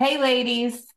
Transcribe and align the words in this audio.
Hey, 0.00 0.18
ladies. 0.18 0.92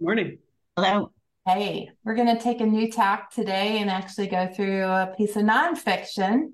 Morning. 0.00 0.38
Hello. 0.74 1.12
Hey, 1.46 1.90
we're 2.04 2.14
going 2.14 2.34
to 2.34 2.42
take 2.42 2.62
a 2.62 2.66
new 2.66 2.90
tack 2.90 3.30
today 3.30 3.78
and 3.80 3.90
actually 3.90 4.28
go 4.28 4.46
through 4.46 4.82
a 4.82 5.12
piece 5.14 5.36
of 5.36 5.42
nonfiction. 5.42 6.52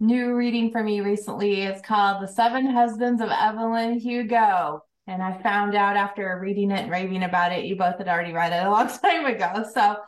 New 0.00 0.34
reading 0.34 0.72
for 0.72 0.82
me 0.82 1.02
recently 1.02 1.62
is 1.62 1.80
called 1.82 2.20
The 2.20 2.26
Seven 2.26 2.66
Husbands 2.66 3.22
of 3.22 3.30
Evelyn 3.30 4.00
Hugo. 4.00 4.82
And 5.06 5.22
I 5.22 5.40
found 5.40 5.76
out 5.76 5.96
after 5.96 6.36
reading 6.42 6.72
it 6.72 6.80
and 6.80 6.90
raving 6.90 7.22
about 7.22 7.52
it, 7.52 7.64
you 7.66 7.76
both 7.76 7.98
had 7.98 8.08
already 8.08 8.32
read 8.32 8.52
it 8.52 8.66
a 8.66 8.70
long 8.70 8.88
time 9.02 9.24
ago. 9.24 9.64
So 9.72 9.98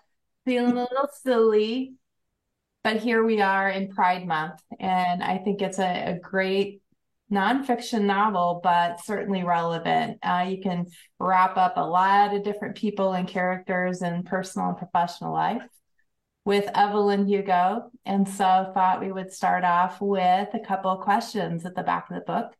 feeling 0.45 0.73
a 0.73 0.89
little 0.91 1.09
silly. 1.23 1.95
But 2.83 2.97
here 2.97 3.23
we 3.23 3.41
are 3.41 3.71
in 3.71 3.91
Pride 3.91 4.27
Month. 4.27 4.61
And 4.81 5.23
I 5.23 5.39
think 5.39 5.63
it's 5.63 5.79
a, 5.79 6.15
a 6.15 6.19
great 6.19 6.83
nonfiction 7.33 8.03
novel, 8.03 8.61
but 8.63 9.05
certainly 9.05 9.45
relevant. 9.45 10.19
Uh, 10.23 10.47
you 10.49 10.61
can 10.61 10.87
wrap 11.19 11.57
up 11.57 11.77
a 11.77 11.87
lot 11.87 12.35
of 12.35 12.43
different 12.43 12.77
people 12.77 13.13
and 13.13 13.29
characters 13.29 14.03
in 14.03 14.23
personal 14.25 14.71
and 14.71 14.79
professional 14.79 15.33
life 15.33 15.63
with 16.45 16.69
Evelyn 16.75 17.27
Hugo. 17.29 17.91
And 18.05 18.29
so 18.29 18.45
I 18.45 18.71
thought 18.73 19.01
we 19.01 19.13
would 19.13 19.33
start 19.33 19.65
off 19.65 20.01
with 20.01 20.49
a 20.53 20.61
couple 20.67 20.91
of 20.91 21.01
questions 21.01 21.65
at 21.65 21.75
the 21.75 21.83
back 21.83 22.11
of 22.11 22.17
the 22.17 22.23
book. 22.23 22.53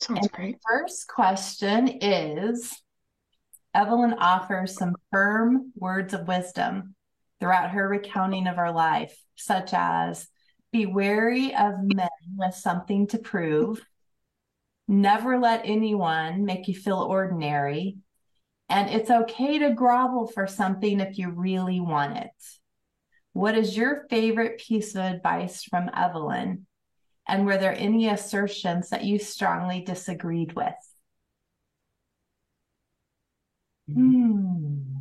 Sounds 0.00 0.20
and 0.20 0.32
great. 0.32 0.58
first 0.68 1.08
question 1.08 1.88
is 2.00 2.72
Evelyn 3.74 4.14
offers 4.14 4.74
some 4.74 4.94
firm 5.10 5.72
words 5.74 6.14
of 6.14 6.28
wisdom 6.28 6.94
throughout 7.40 7.70
her 7.70 7.88
recounting 7.88 8.46
of 8.46 8.56
her 8.56 8.70
life, 8.70 9.16
such 9.36 9.72
as 9.72 10.28
be 10.76 10.86
wary 10.86 11.54
of 11.54 11.82
men 11.82 12.08
with 12.36 12.54
something 12.54 13.06
to 13.06 13.18
prove. 13.18 13.82
Never 14.86 15.38
let 15.38 15.62
anyone 15.64 16.44
make 16.44 16.68
you 16.68 16.74
feel 16.74 16.98
ordinary. 16.98 17.96
And 18.68 18.90
it's 18.90 19.10
okay 19.10 19.58
to 19.60 19.72
grovel 19.72 20.26
for 20.26 20.46
something 20.46 21.00
if 21.00 21.16
you 21.16 21.30
really 21.30 21.80
want 21.80 22.18
it. 22.18 22.30
What 23.32 23.56
is 23.56 23.76
your 23.76 24.06
favorite 24.10 24.58
piece 24.58 24.94
of 24.94 25.02
advice 25.02 25.64
from 25.64 25.90
Evelyn? 25.94 26.66
And 27.26 27.46
were 27.46 27.58
there 27.58 27.74
any 27.74 28.08
assertions 28.08 28.90
that 28.90 29.04
you 29.04 29.18
strongly 29.18 29.80
disagreed 29.80 30.52
with? 30.52 30.74
Hmm. 33.92 34.98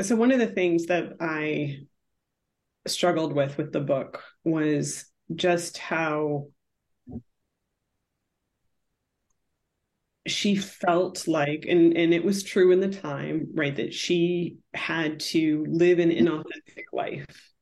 So, 0.00 0.16
one 0.16 0.32
of 0.32 0.38
the 0.38 0.46
things 0.46 0.86
that 0.86 1.16
I 1.20 1.86
struggled 2.86 3.32
with 3.32 3.56
with 3.58 3.72
the 3.72 3.80
book 3.80 4.22
was 4.44 5.06
just 5.34 5.78
how 5.78 6.46
she 10.26 10.54
felt 10.54 11.26
like 11.26 11.64
and 11.68 11.96
and 11.96 12.12
it 12.12 12.24
was 12.24 12.42
true 12.42 12.72
in 12.72 12.80
the 12.80 12.88
time 12.88 13.48
right 13.54 13.76
that 13.76 13.94
she 13.94 14.58
had 14.74 15.18
to 15.18 15.64
live 15.68 15.98
an 15.98 16.10
inauthentic 16.10 16.84
life. 16.92 17.52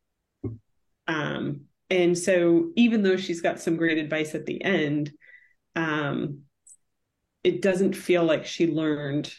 Um 1.07 1.63
and 1.91 2.19
so 2.19 2.71
even 2.77 3.03
though 3.03 3.17
she's 3.17 3.41
got 3.41 3.61
some 3.61 3.77
great 3.77 3.99
advice 3.99 4.35
at 4.35 4.45
the 4.45 4.63
end 4.63 5.13
um 5.77 6.41
it 7.45 7.63
doesn't 7.63 7.95
feel 7.95 8.25
like 8.25 8.45
she 8.45 8.67
learned 8.67 9.33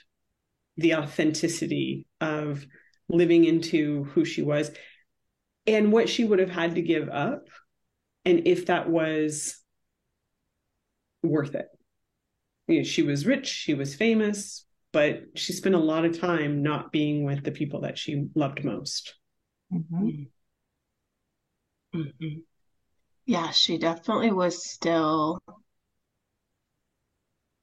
the 0.77 0.95
authenticity 0.95 2.07
of 2.21 2.65
living 3.09 3.43
into 3.43 4.05
who 4.05 4.23
she 4.23 4.41
was 4.41 4.71
and 5.75 5.91
what 5.91 6.09
she 6.09 6.23
would 6.23 6.39
have 6.39 6.49
had 6.49 6.75
to 6.75 6.81
give 6.81 7.09
up 7.09 7.47
and 8.25 8.47
if 8.47 8.67
that 8.67 8.89
was 8.89 9.57
worth 11.23 11.55
it 11.55 11.67
you 12.67 12.77
know, 12.77 12.83
she 12.83 13.01
was 13.03 13.25
rich 13.25 13.47
she 13.47 13.73
was 13.73 13.95
famous 13.95 14.65
but 14.91 15.21
she 15.35 15.53
spent 15.53 15.75
a 15.75 15.79
lot 15.79 16.05
of 16.05 16.19
time 16.19 16.63
not 16.63 16.91
being 16.91 17.23
with 17.23 17.43
the 17.43 17.51
people 17.51 17.81
that 17.81 17.97
she 17.97 18.27
loved 18.35 18.63
most 18.63 19.15
mm-hmm. 19.73 20.09
Mm-hmm. 21.95 22.39
yeah 23.25 23.51
she 23.51 23.77
definitely 23.77 24.31
was 24.31 24.63
still 24.63 25.39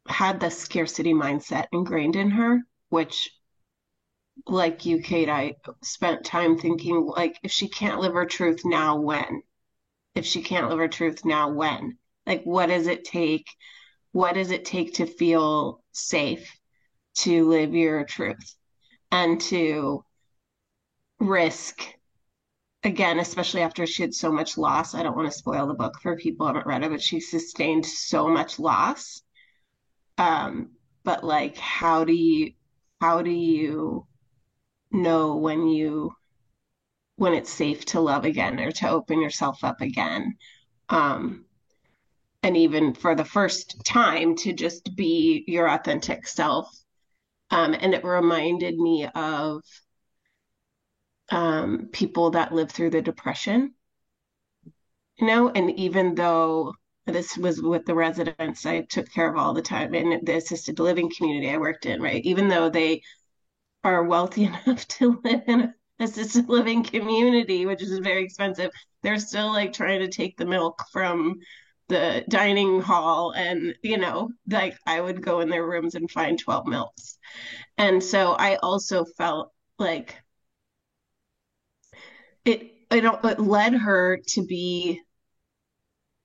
had 0.09 0.41
the 0.41 0.51
scarcity 0.51 1.15
mindset 1.15 1.67
ingrained 1.73 2.17
in 2.17 2.31
her 2.31 2.61
which 2.89 3.31
like 4.47 4.87
you, 4.87 5.01
Kate, 5.01 5.29
I 5.29 5.57
spent 5.83 6.25
time 6.25 6.59
thinking 6.59 7.07
like 7.07 7.39
if 7.43 7.51
she 7.51 7.69
can't 7.69 8.01
live 8.01 8.15
her 8.15 8.27
truth 8.27 8.63
now, 8.65 9.01
when? 9.01 9.43
If 10.15 10.27
she 10.27 10.43
can't 10.43 10.69
live 10.69 10.79
her 10.79 10.89
truth 10.89 11.25
now, 11.25 11.51
when? 11.51 11.99
Like 12.27 12.45
what 12.45 12.67
does 12.67 12.87
it 12.87 13.05
take? 13.05 13.47
What 14.13 14.35
does 14.35 14.51
it 14.51 14.65
take 14.65 14.95
to 14.95 15.07
feel 15.07 15.83
safe 15.93 16.51
to 17.17 17.49
live 17.49 17.75
your 17.75 18.05
truth 18.05 18.57
and 19.11 19.41
to 19.41 20.05
risk 21.19 21.83
again, 22.85 23.19
especially 23.19 23.63
after 23.63 23.87
she 23.87 24.03
had 24.03 24.15
so 24.15 24.31
much 24.31 24.57
loss. 24.59 24.95
I 24.95 25.03
don't 25.03 25.17
want 25.17 25.31
to 25.31 25.37
spoil 25.37 25.67
the 25.67 25.75
book 25.75 25.99
for 26.01 26.17
people 26.17 26.47
who 26.47 26.55
haven't 26.55 26.67
read 26.67 26.85
it, 26.85 26.91
but 26.91 27.03
she 27.03 27.21
sustained 27.21 27.85
so 27.85 28.29
much 28.29 28.59
loss. 28.59 29.23
Um, 30.19 30.71
but 31.05 31.25
like 31.25 31.57
how 31.57 32.05
do 32.05 32.13
you 32.13 32.53
how 33.01 33.23
do 33.23 33.31
you 33.31 34.07
know 34.97 35.37
when 35.37 35.69
you 35.69 36.13
when 37.17 37.33
it's 37.33 37.53
safe 37.53 37.85
to 37.87 38.01
love 38.01 38.25
again 38.25 38.61
or 38.61 38.71
to 38.71 38.89
open 38.89 39.21
yourself 39.21 39.65
up 39.65 39.81
again. 39.81 40.37
Um 40.89 41.47
and 42.43 42.57
even 42.57 42.95
for 42.95 43.15
the 43.15 43.25
first 43.25 43.85
time 43.85 44.37
to 44.37 44.53
just 44.53 44.95
be 44.97 45.45
your 45.47 45.69
authentic 45.69 46.27
self. 46.29 46.69
Um 47.51 47.75
and 47.79 47.95
it 47.95 48.05
reminded 48.05 48.77
me 48.77 49.07
of 49.15 49.63
um 51.31 51.89
people 51.93 52.31
that 52.31 52.53
lived 52.53 52.73
through 52.73 52.91
the 52.91 53.03
depression. 53.03 53.75
You 55.19 55.27
know 55.27 55.51
and 55.51 55.71
even 55.79 56.15
though 56.15 56.75
this 57.07 57.37
was 57.39 57.63
with 57.63 57.87
the 57.87 57.95
residents 57.95 58.67
I 58.67 58.83
took 58.83 59.11
care 59.11 59.33
of 59.33 59.39
all 59.39 59.55
the 59.55 59.63
time 59.63 59.95
in 59.95 60.25
the 60.25 60.37
assisted 60.37 60.79
living 60.79 61.11
community 61.17 61.51
I 61.51 61.57
worked 61.57 61.87
in, 61.87 62.03
right? 62.03 62.23
Even 62.25 62.49
though 62.49 62.69
they 62.69 63.03
are 63.87 64.05
wealthy 64.05 64.45
enough 64.67 64.87
to 64.89 65.21
live 65.25 65.43
in 65.47 65.61
a 65.61 65.75
assisted 65.99 66.49
living 66.49 66.83
community, 66.83 67.67
which 67.67 67.83
is 67.83 67.99
very 67.99 68.25
expensive, 68.25 68.71
they're 69.03 69.19
still 69.19 69.53
like 69.53 69.73
trying 69.73 70.01
to 70.01 70.09
take 70.09 70.37
the 70.37 70.45
milk 70.45 70.79
from 70.93 71.37
the 71.89 72.25
dining 72.29 72.81
hall 72.81 73.31
and 73.31 73.73
you 73.81 73.97
know 73.97 74.29
like 74.49 74.77
i 74.89 75.01
would 75.01 75.23
go 75.23 75.39
in 75.39 75.49
their 75.49 75.65
rooms 75.65 75.95
and 75.95 76.11
find 76.11 76.37
12 76.37 76.67
milks. 76.67 77.17
And 77.79 78.03
so 78.03 78.33
i 78.33 78.57
also 78.57 79.05
felt 79.17 79.53
like 79.79 80.17
it 82.45 82.73
it, 82.91 83.05
it 83.05 83.41
led 83.41 83.75
her 83.75 84.21
to 84.29 84.45
be 84.45 85.01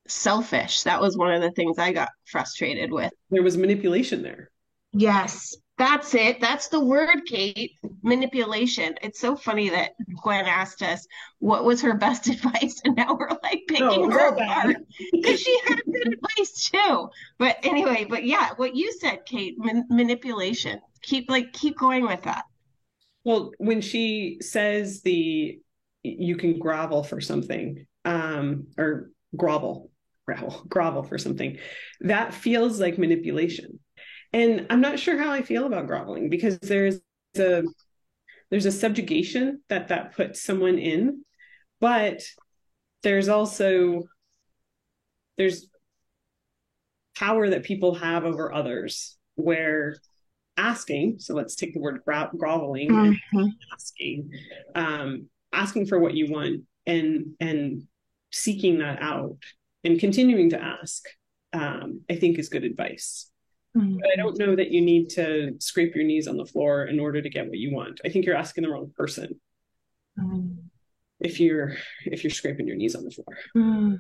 selfish. 0.08 0.84
That 0.84 1.00
was 1.00 1.16
one 1.16 1.32
of 1.32 1.42
the 1.42 1.52
things 1.52 1.78
i 1.78 1.92
got 1.92 2.10
frustrated 2.26 2.92
with. 2.92 3.14
There 3.30 3.44
was 3.44 3.56
manipulation 3.56 4.24
there. 4.24 4.50
Yes 4.94 5.56
that's 5.81 6.14
it. 6.14 6.40
That's 6.40 6.68
the 6.68 6.80
word, 6.80 7.25
Kate. 7.25 7.72
Manipulation. 8.03 8.94
It's 9.02 9.19
so 9.19 9.36
funny 9.36 9.69
that 9.69 9.96
Gwen 10.22 10.46
asked 10.46 10.84
us 10.84 11.08
what 11.40 11.66
was 11.66 11.81
her 11.81 11.96
best 11.96 12.28
advice, 12.30 12.81
and 12.86 12.96
now 12.96 13.16
we're 13.16 13.30
like 13.30 13.64
picking 13.68 14.09
no, 14.09 14.12
her 14.12 14.28
apart 14.28 14.75
because 15.12 15.41
she 15.41 15.59
had 15.68 15.81
good 15.84 16.14
advice 16.14 16.70
too. 16.72 17.09
But 17.40 17.58
anyway, 17.64 18.06
but 18.08 18.24
yeah, 18.25 18.50
what 18.58 18.75
you 18.75 18.94
said, 19.00 19.25
Kate, 19.25 19.56
man- 19.58 19.88
manipulation. 19.90 20.80
Keep 21.02 21.31
like 21.31 21.52
keep 21.52 21.80
going 21.80 22.03
with 22.03 22.22
that. 22.24 22.46
Well, 23.24 23.52
when 23.58 23.81
she 23.81 24.38
says 24.41 25.02
the 25.02 25.59
you 26.03 26.36
can 26.36 26.59
grovel 26.59 27.03
for 27.03 27.20
something, 27.20 27.88
um, 28.06 28.68
or 28.78 29.09
grovel, 29.36 29.90
grovel, 30.28 30.64
grovel 30.70 31.02
for 31.02 31.17
something, 31.17 31.58
that 32.02 32.35
feels 32.35 32.79
like 32.79 33.00
manipulation 33.00 33.79
and 34.34 34.68
i'm 34.70 34.82
not 34.82 35.00
sure 35.00 35.18
how 35.18 35.32
i 35.32 35.42
feel 35.42 35.66
about 35.66 35.88
groveling 35.88 36.30
because 36.30 36.58
there's 36.60 37.00
a 37.38 37.64
there's 38.50 38.66
a 38.66 38.72
subjugation 38.72 39.62
that 39.70 39.88
that 39.88 40.16
puts 40.16 40.42
someone 40.42 40.78
in 40.78 41.24
but 41.80 42.22
there's 43.04 43.30
also 43.30 44.04
there's 45.38 45.68
power 47.16 47.50
that 47.50 47.64
people 47.64 47.96
have 47.96 48.26
over 48.26 48.54
others 48.54 49.18
where 49.36 49.96
asking 50.58 51.16
so 51.20 51.34
let's 51.34 51.56
take 51.56 51.74
the 51.74 51.80
word 51.80 52.02
gro- 52.06 52.30
groveling 52.38 52.90
mm-hmm. 52.90 53.46
asking 53.74 54.30
um 54.76 55.28
asking 55.54 55.86
for 55.86 56.00
what 56.00 56.14
you 56.14 56.32
want 56.32 56.62
and 56.86 57.34
and 57.40 57.84
seeking 58.32 58.80
that 58.80 59.02
out 59.02 59.38
and 59.84 60.00
continuing 60.00 60.50
to 60.50 60.62
ask 60.62 61.06
um 61.54 62.02
i 62.10 62.16
think 62.16 62.38
is 62.38 62.50
good 62.50 62.64
advice 62.64 63.31
Mm-hmm. 63.78 63.97
But 64.00 64.09
I 64.12 64.16
don't 64.16 64.38
know 64.38 64.56
that 64.56 64.72
you 64.72 64.82
need 64.82 65.09
to 65.12 65.56
scrape 65.59 65.96
your 65.96 66.03
knees 66.03 66.28
on 66.28 66.38
the 66.38 66.46
floor 66.46 66.85
in 66.85 67.00
order 67.00 67.22
to 67.22 67.29
get 67.29 67.47
what 67.47 67.58
you 67.58 67.73
want. 67.73 68.02
I 68.06 68.09
think 68.09 68.26
you're 68.26 68.35
asking 68.35 68.64
the 68.64 68.70
wrong 68.70 68.91
person. 68.97 69.40
Mm-hmm. 70.20 70.53
If 71.20 71.40
you're 71.40 71.76
if 72.06 72.23
you're 72.23 72.32
scraping 72.32 72.68
your 72.68 72.76
knees 72.76 72.96
on 72.96 73.06
the 73.06 73.12
floor. 73.12 73.38
Mm-hmm. 73.56 73.96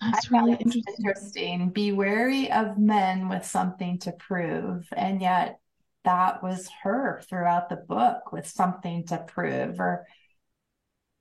That's 0.00 0.32
I 0.32 0.38
really 0.38 0.52
interesting. 0.52 0.94
interesting. 0.98 1.70
Be 1.70 1.92
wary 1.92 2.52
of 2.52 2.78
men 2.78 3.28
with 3.28 3.46
something 3.46 3.98
to 4.00 4.12
prove. 4.12 4.86
And 4.94 5.20
yet 5.22 5.58
that 6.04 6.42
was 6.42 6.68
her 6.82 7.22
throughout 7.28 7.68
the 7.68 7.76
book 7.76 8.30
with 8.30 8.46
something 8.46 9.06
to 9.06 9.18
prove 9.18 9.80
or 9.80 10.06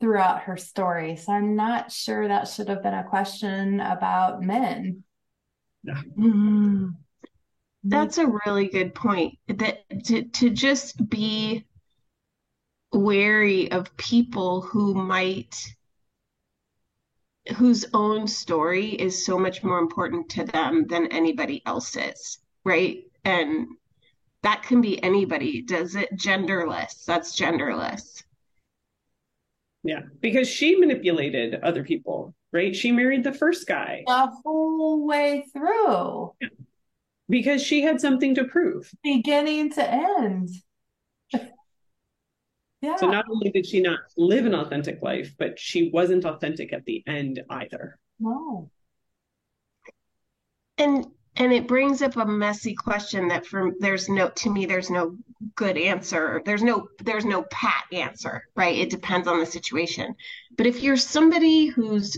throughout 0.01 0.41
her 0.43 0.57
story. 0.57 1.15
So 1.15 1.31
I'm 1.31 1.55
not 1.55 1.91
sure 1.91 2.27
that 2.27 2.49
should 2.49 2.67
have 2.67 2.83
been 2.83 2.93
a 2.93 3.03
question 3.03 3.79
about 3.79 4.43
men. 4.43 5.04
Mm. 6.17 6.95
That's 7.83 8.17
a 8.17 8.31
really 8.45 8.67
good 8.67 8.95
point. 8.95 9.37
That 9.47 9.83
to, 10.05 10.23
to 10.23 10.49
just 10.49 11.09
be 11.09 11.65
wary 12.91 13.71
of 13.71 13.95
people 13.97 14.61
who 14.61 14.93
might 14.93 15.55
whose 17.57 17.85
own 17.93 18.27
story 18.27 18.87
is 18.87 19.25
so 19.25 19.37
much 19.37 19.63
more 19.63 19.77
important 19.77 20.29
to 20.29 20.45
them 20.45 20.87
than 20.87 21.07
anybody 21.07 21.61
else's, 21.65 22.39
right? 22.63 23.03
And 23.23 23.67
that 24.41 24.63
can 24.63 24.81
be 24.81 25.01
anybody. 25.03 25.61
Does 25.61 25.95
it 25.95 26.17
genderless? 26.17 27.05
That's 27.05 27.39
genderless. 27.39 28.23
Yeah, 29.83 30.01
because 30.21 30.47
she 30.47 30.75
manipulated 30.75 31.55
other 31.61 31.83
people, 31.83 32.33
right? 32.55 32.75
She 32.75 32.91
married 32.91 33.23
the 33.23 33.33
first 33.33 33.67
guy. 33.67 34.03
The 34.07 34.31
whole 34.43 35.05
way 35.05 35.45
through. 35.53 36.33
Because 37.29 37.61
she 37.61 37.81
had 37.81 37.99
something 37.99 38.33
to 38.35 38.45
prove. 38.45 38.89
Beginning 39.03 39.71
to 39.73 39.93
end. 39.93 40.49
yeah. 42.81 42.95
So 42.95 43.07
not 43.07 43.25
only 43.29 43.51
did 43.51 43.67
she 43.67 43.81
not 43.81 43.99
live 44.17 44.45
an 44.45 44.55
authentic 44.55 45.01
life, 45.01 45.35
but 45.37 45.59
she 45.59 45.89
wasn't 45.91 46.25
authentic 46.25 46.71
at 46.71 46.85
the 46.85 47.03
end 47.05 47.43
either. 47.49 47.99
No. 48.19 48.71
And 50.77 51.07
and 51.37 51.51
it 51.51 51.67
brings 51.67 52.01
up 52.01 52.15
a 52.15 52.25
messy 52.25 52.73
question 52.73 53.27
that 53.27 53.45
from 53.45 53.75
there's 53.79 54.07
no 54.07 54.29
to 54.29 54.49
me 54.49 54.65
there's 54.65 54.89
no 54.89 55.17
good 55.55 55.77
answer 55.77 56.41
there's 56.45 56.63
no 56.63 56.87
there's 57.03 57.25
no 57.25 57.43
pat 57.43 57.83
answer 57.91 58.47
right 58.55 58.77
it 58.77 58.89
depends 58.89 59.27
on 59.27 59.39
the 59.39 59.45
situation 59.45 60.15
but 60.57 60.65
if 60.65 60.81
you're 60.81 60.95
somebody 60.95 61.65
whose 61.65 62.17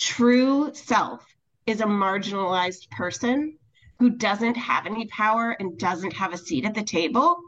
true 0.00 0.70
self 0.72 1.24
is 1.66 1.80
a 1.80 1.86
marginalized 1.86 2.90
person 2.90 3.56
who 4.00 4.10
doesn't 4.10 4.56
have 4.56 4.86
any 4.86 5.06
power 5.06 5.54
and 5.60 5.78
doesn't 5.78 6.14
have 6.14 6.32
a 6.32 6.38
seat 6.38 6.64
at 6.64 6.74
the 6.74 6.82
table. 6.82 7.38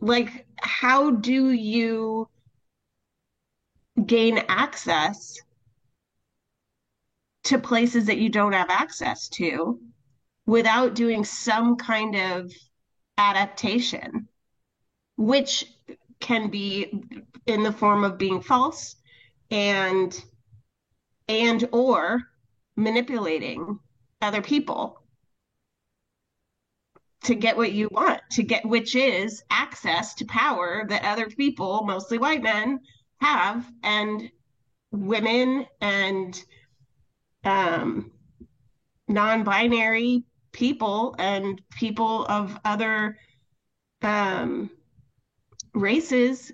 Like 0.00 0.46
how 0.58 1.12
do 1.12 1.52
you 1.52 2.28
gain 4.04 4.42
access 4.48 5.40
to 7.44 7.58
places 7.58 8.06
that 8.06 8.18
you 8.18 8.28
don't 8.28 8.52
have 8.52 8.70
access 8.70 9.28
to 9.28 9.80
without 10.46 10.94
doing 10.94 11.24
some 11.24 11.76
kind 11.76 12.16
of 12.16 12.52
adaptation, 13.18 14.28
which 15.16 15.64
can 16.18 16.50
be 16.50 17.04
in 17.46 17.62
the 17.62 17.72
form 17.72 18.02
of 18.02 18.18
being 18.18 18.40
false 18.40 18.96
and 19.50 20.24
and 21.28 21.68
or 21.72 22.22
manipulating 22.76 23.78
other 24.20 24.42
people 24.42 25.02
to 27.24 27.34
get 27.34 27.56
what 27.56 27.72
you 27.72 27.88
want 27.92 28.20
to 28.30 28.42
get 28.42 28.64
which 28.64 28.96
is 28.96 29.42
access 29.50 30.14
to 30.14 30.24
power 30.24 30.84
that 30.88 31.04
other 31.04 31.28
people 31.28 31.84
mostly 31.84 32.18
white 32.18 32.42
men 32.42 32.80
have 33.20 33.64
and 33.82 34.30
women 34.90 35.66
and 35.80 36.42
um, 37.44 38.10
non-binary 39.08 40.24
people 40.52 41.14
and 41.18 41.60
people 41.70 42.26
of 42.26 42.58
other 42.64 43.16
um, 44.02 44.70
races, 45.74 46.52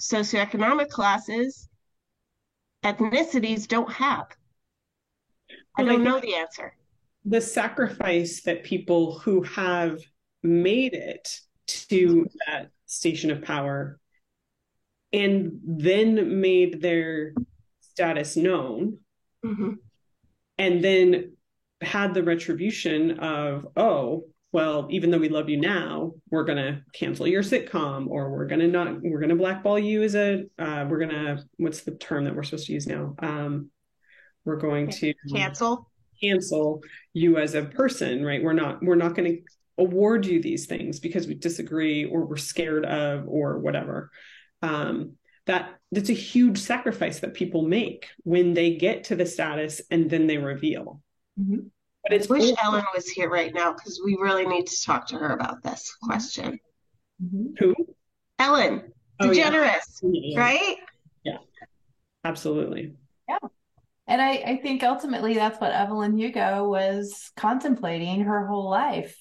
socioeconomic 0.00 0.88
classes, 0.88 1.68
ethnicities 2.86 3.66
don't 3.66 3.90
have. 3.92 4.26
I 5.76 5.84
don't 5.84 6.04
know 6.04 6.20
the 6.20 6.34
answer. 6.34 6.74
The 7.24 7.40
sacrifice 7.40 8.42
that 8.42 8.64
people 8.64 9.18
who 9.18 9.42
have 9.42 10.00
made 10.42 10.94
it 10.94 11.40
to 11.66 12.28
that 12.46 12.70
station 12.86 13.30
of 13.30 13.42
power 13.42 13.98
and 15.12 15.60
then 15.64 16.40
made 16.40 16.80
their 16.80 17.34
status 17.80 18.36
known 18.36 18.98
mm-hmm 19.44 19.72
and 20.58 20.82
then 20.82 21.32
had 21.80 22.14
the 22.14 22.22
retribution 22.22 23.18
of 23.18 23.66
oh 23.76 24.24
well 24.52 24.86
even 24.90 25.10
though 25.10 25.18
we 25.18 25.28
love 25.28 25.48
you 25.48 25.60
now 25.60 26.12
we're 26.30 26.44
going 26.44 26.58
to 26.58 26.80
cancel 26.92 27.26
your 27.26 27.42
sitcom 27.42 28.06
or 28.08 28.30
we're 28.30 28.46
going 28.46 28.60
to 28.60 28.68
not 28.68 29.00
we're 29.02 29.18
going 29.18 29.30
to 29.30 29.36
blackball 29.36 29.78
you 29.78 30.02
as 30.02 30.14
a 30.14 30.44
uh, 30.58 30.86
we're 30.88 30.98
going 30.98 31.10
to 31.10 31.44
what's 31.56 31.82
the 31.82 31.96
term 31.96 32.24
that 32.24 32.34
we're 32.34 32.42
supposed 32.42 32.66
to 32.66 32.72
use 32.72 32.86
now 32.86 33.14
um, 33.20 33.70
we're 34.44 34.56
going 34.56 34.88
to 34.88 35.12
cancel 35.32 35.90
cancel 36.20 36.82
you 37.12 37.38
as 37.38 37.54
a 37.54 37.62
person 37.62 38.24
right 38.24 38.42
we're 38.42 38.52
not 38.52 38.82
we're 38.82 38.94
not 38.94 39.14
going 39.14 39.36
to 39.36 39.42
award 39.78 40.24
you 40.24 40.40
these 40.40 40.66
things 40.66 41.00
because 41.00 41.26
we 41.26 41.34
disagree 41.34 42.06
or 42.06 42.24
we're 42.24 42.36
scared 42.36 42.86
of 42.86 43.28
or 43.28 43.58
whatever 43.58 44.10
um, 44.62 45.16
that 45.46 45.78
that's 45.92 46.10
a 46.10 46.14
huge 46.14 46.58
sacrifice 46.58 47.20
that 47.20 47.34
people 47.34 47.62
make 47.62 48.08
when 48.24 48.54
they 48.54 48.74
get 48.74 49.04
to 49.04 49.16
the 49.16 49.26
status 49.26 49.80
and 49.90 50.10
then 50.10 50.26
they 50.26 50.38
reveal. 50.38 51.00
Mm-hmm. 51.40 51.68
But 52.08 52.16
it's 52.16 52.30
I 52.30 52.34
wish 52.34 52.52
Ellen 52.62 52.84
was 52.94 53.08
here 53.08 53.28
right 53.28 53.52
now 53.52 53.72
because 53.72 54.00
we 54.04 54.16
really 54.20 54.46
need 54.46 54.66
to 54.68 54.82
talk 54.82 55.08
to 55.08 55.16
her 55.16 55.30
about 55.30 55.62
this 55.62 55.94
question. 56.02 56.58
Mm-hmm. 57.22 57.46
Who? 57.58 57.74
Ellen, 58.38 58.92
oh, 59.20 59.28
DeGeneres, 59.28 59.80
yeah. 60.02 60.10
Yeah. 60.12 60.40
right? 60.40 60.76
Yeah, 61.24 61.38
absolutely. 62.24 62.94
Yeah. 63.28 63.38
And 64.06 64.22
I, 64.22 64.30
I 64.34 64.56
think 64.62 64.84
ultimately 64.84 65.34
that's 65.34 65.60
what 65.60 65.72
Evelyn 65.72 66.16
Hugo 66.16 66.68
was 66.68 67.32
contemplating 67.36 68.20
her 68.20 68.46
whole 68.46 68.70
life. 68.70 69.20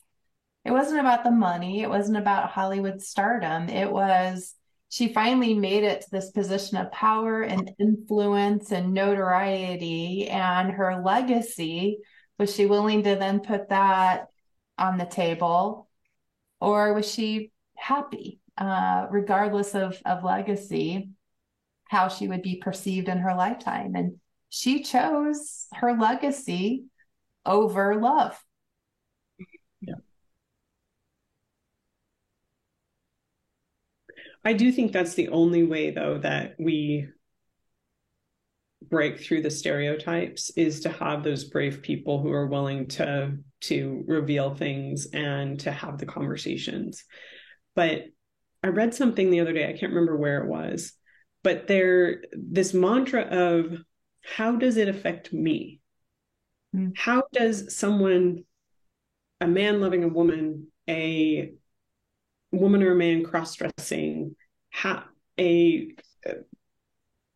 It 0.63 0.71
wasn't 0.71 0.99
about 0.99 1.23
the 1.23 1.31
money, 1.31 1.81
it 1.81 1.89
wasn't 1.89 2.17
about 2.17 2.51
Hollywood 2.51 3.01
stardom. 3.01 3.69
It 3.69 3.91
was 3.91 4.53
she 4.89 5.11
finally 5.11 5.53
made 5.55 5.83
it 5.83 6.01
to 6.01 6.07
this 6.11 6.29
position 6.29 6.77
of 6.77 6.91
power 6.91 7.41
and 7.41 7.71
influence 7.79 8.71
and 8.71 8.93
notoriety 8.93 10.27
and 10.29 10.71
her 10.71 11.01
legacy 11.03 11.99
was 12.37 12.53
she 12.53 12.65
willing 12.65 13.03
to 13.03 13.15
then 13.15 13.39
put 13.39 13.69
that 13.69 14.27
on 14.77 14.97
the 14.97 15.05
table? 15.05 15.89
Or 16.59 16.93
was 16.93 17.11
she 17.11 17.51
happy 17.75 18.39
uh, 18.57 19.07
regardless 19.09 19.75
of, 19.75 20.01
of 20.05 20.23
legacy 20.23 21.09
how 21.87 22.07
she 22.07 22.27
would 22.27 22.41
be 22.41 22.57
perceived 22.57 23.07
in 23.07 23.19
her 23.19 23.35
lifetime? 23.35 23.95
And 23.95 24.17
she 24.49 24.83
chose 24.83 25.67
her 25.73 25.93
legacy 25.97 26.85
over 27.45 27.99
love. 27.99 28.41
I 34.45 34.53
do 34.53 34.71
think 34.71 34.91
that's 34.91 35.15
the 35.15 35.29
only 35.29 35.63
way, 35.63 35.89
though, 35.89 36.19
that 36.19 36.55
we 36.59 37.07
break 38.95 39.19
through 39.19 39.41
the 39.41 39.51
stereotypes 39.51 40.51
is 40.55 40.79
to 40.79 40.89
have 40.89 41.21
those 41.21 41.43
brave 41.43 41.81
people 41.81 42.21
who 42.21 42.31
are 42.31 42.47
willing 42.47 42.87
to 42.87 43.37
to 43.59 44.05
reveal 44.07 44.55
things 44.55 45.07
and 45.11 45.59
to 45.59 45.69
have 45.69 45.97
the 45.97 46.05
conversations. 46.05 47.03
But 47.75 48.03
I 48.63 48.67
read 48.69 48.93
something 48.93 49.29
the 49.29 49.41
other 49.41 49.51
day, 49.51 49.65
I 49.67 49.77
can't 49.77 49.91
remember 49.91 50.15
where 50.15 50.41
it 50.41 50.47
was, 50.47 50.93
but 51.43 51.67
there 51.67 52.23
this 52.31 52.73
mantra 52.73 53.23
of 53.23 53.83
how 54.23 54.55
does 54.55 54.77
it 54.77 54.87
affect 54.87 55.33
me? 55.33 55.81
Mm. 56.73 56.93
How 56.95 57.23
does 57.33 57.75
someone, 57.77 58.45
a 59.41 59.47
man 59.47 59.81
loving 59.81 60.05
a 60.05 60.07
woman, 60.19 60.67
a 60.89 61.51
woman 62.53 62.81
or 62.81 62.93
a 62.93 62.95
man 62.95 63.25
cross-dressing 63.25 64.37
ha- 64.73 65.09
a, 65.37 65.89
a 66.25 66.31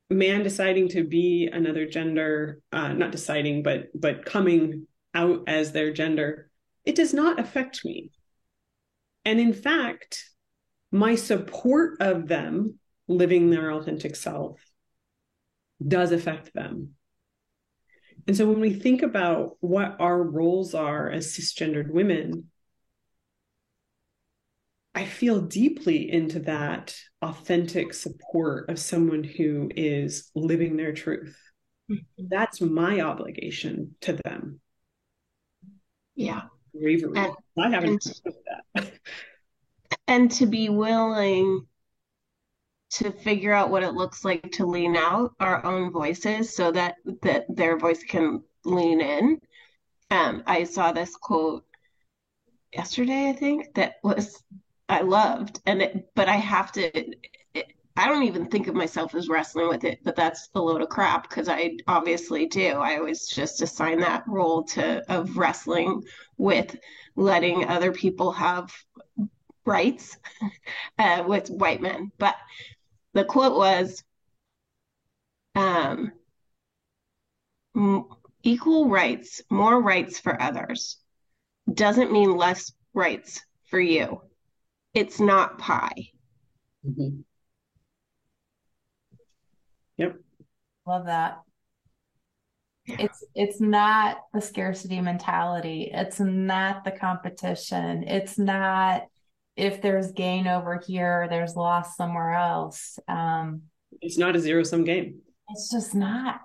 man 0.09 0.43
deciding 0.43 0.89
to 0.89 1.03
be 1.03 1.49
another 1.51 1.85
gender 1.85 2.61
uh, 2.71 2.93
not 2.93 3.11
deciding 3.11 3.63
but 3.63 3.89
but 3.93 4.25
coming 4.25 4.87
out 5.13 5.43
as 5.47 5.71
their 5.71 5.93
gender 5.93 6.49
it 6.85 6.95
does 6.95 7.13
not 7.13 7.39
affect 7.39 7.85
me. 7.85 8.11
And 9.25 9.39
in 9.39 9.53
fact 9.53 10.25
my 10.91 11.15
support 11.15 11.97
of 11.99 12.27
them 12.27 12.79
living 13.07 13.49
their 13.49 13.71
authentic 13.71 14.15
self 14.15 14.59
does 15.85 16.11
affect 16.11 16.53
them. 16.53 16.95
And 18.27 18.35
so 18.35 18.47
when 18.47 18.59
we 18.59 18.73
think 18.73 19.01
about 19.01 19.57
what 19.59 19.95
our 19.99 20.21
roles 20.21 20.73
are 20.73 21.09
as 21.09 21.33
cisgendered 21.33 21.89
women 21.89 22.49
I 24.96 25.05
feel 25.05 25.41
deeply 25.41 26.12
into 26.12 26.39
that 26.41 26.96
authentic 27.22 27.93
support 27.93 28.69
of 28.69 28.79
someone 28.79 29.24
who 29.24 29.69
is 29.75 30.31
living 30.36 30.77
their 30.77 30.93
truth. 30.93 31.38
Mm-hmm. 31.89 32.25
That's 32.29 32.62
my 32.62 33.01
obligation 33.01 33.96
to 34.01 34.13
them. 34.13 34.60
Yeah. 36.15 36.43
Bravery. 36.74 37.17
And- 37.17 37.34
I 37.58 37.69
haven't 37.69 38.05
and- 38.05 38.36
that. 38.75 38.93
And 40.08 40.31
to 40.31 40.48
be 40.48 40.69
willing 40.69 41.67
to 42.91 43.12
figure 43.12 43.53
out 43.53 43.69
what 43.69 43.84
it 43.84 43.93
looks 43.93 44.25
like 44.25 44.51
to 44.53 44.65
lean 44.65 44.96
out 44.96 45.34
our 45.39 45.63
own 45.63 45.91
voices 45.91 46.55
so 46.55 46.72
that 46.72 46.96
that 47.22 47.46
their 47.48 47.77
voice 47.77 48.03
can 48.03 48.43
lean 48.65 49.01
in. 49.01 49.39
Um, 50.10 50.41
I 50.48 50.63
saw 50.63 50.91
this 50.91 51.15
quote 51.15 51.63
yesterday, 52.74 53.29
I 53.29 53.34
think, 53.34 53.75
that 53.75 53.96
was 54.03 54.43
I 54.89 55.01
loved, 55.01 55.62
and 55.65 55.81
it, 55.81 56.10
but 56.15 56.27
I 56.27 56.36
have 56.38 56.72
to. 56.74 56.81
It, 57.53 57.67
I 57.96 58.08
don't 58.08 58.24
even 58.24 58.48
think 58.48 58.67
of 58.67 58.75
myself 58.75 59.13
as 59.13 59.27
wrestling 59.29 59.67
with 59.69 59.84
it, 59.84 60.00
but 60.03 60.15
that's 60.15 60.50
a 60.55 60.62
load 60.62 60.81
of 60.81 60.89
crap 60.89 61.29
because 61.29 61.48
I 61.50 61.77
obviously 61.88 62.46
do. 62.48 62.67
I 62.72 62.98
always 62.98 63.27
just 63.27 63.62
assign 63.62 64.00
that 64.00 64.24
role 64.27 64.63
to 64.75 65.03
of 65.12 65.38
wrestling 65.38 66.03
with 66.38 66.75
letting 67.15 67.65
other 67.65 67.91
people 67.91 68.31
have 68.31 68.74
rights 69.65 70.17
uh, 71.00 71.24
with 71.27 71.50
white 71.50 71.81
men. 71.81 72.12
But 72.17 72.36
the 73.13 73.25
quote 73.25 73.58
was, 73.58 74.03
um, 75.55 76.12
"Equal 78.43 78.89
rights, 78.89 79.41
more 79.50 79.81
rights 79.81 80.19
for 80.19 80.41
others, 80.41 80.98
doesn't 81.74 82.12
mean 82.12 82.38
less 82.38 82.74
rights 82.93 83.43
for 83.69 83.79
you. 83.79 84.22
It's 84.93 85.19
not 85.19 85.58
pie." 85.60 86.12
Mhm. 86.86 87.24
Love 90.88 91.05
that. 91.05 91.41
Yeah. 92.86 92.96
It's 93.01 93.24
it's 93.36 93.62
not 93.62 94.17
the 94.34 94.41
scarcity 94.41 95.00
mentality. 95.01 95.91
It's 95.93 96.19
not 96.19 96.84
the 96.84 96.91
competition. 96.91 98.03
It's 98.08 98.39
not 98.39 99.03
if 99.55 99.81
there's 99.84 100.12
gain 100.13 100.48
over 100.48 100.79
here, 100.88 101.27
there's 101.29 101.55
loss 101.55 101.96
somewhere 101.96 102.34
else. 102.34 102.98
Um, 103.08 103.63
It's 104.01 104.17
not 104.17 104.36
a 104.36 104.39
zero 104.39 104.63
sum 104.63 104.84
game. 104.84 105.22
it's 105.50 105.69
just 105.69 105.93
not. 105.93 106.41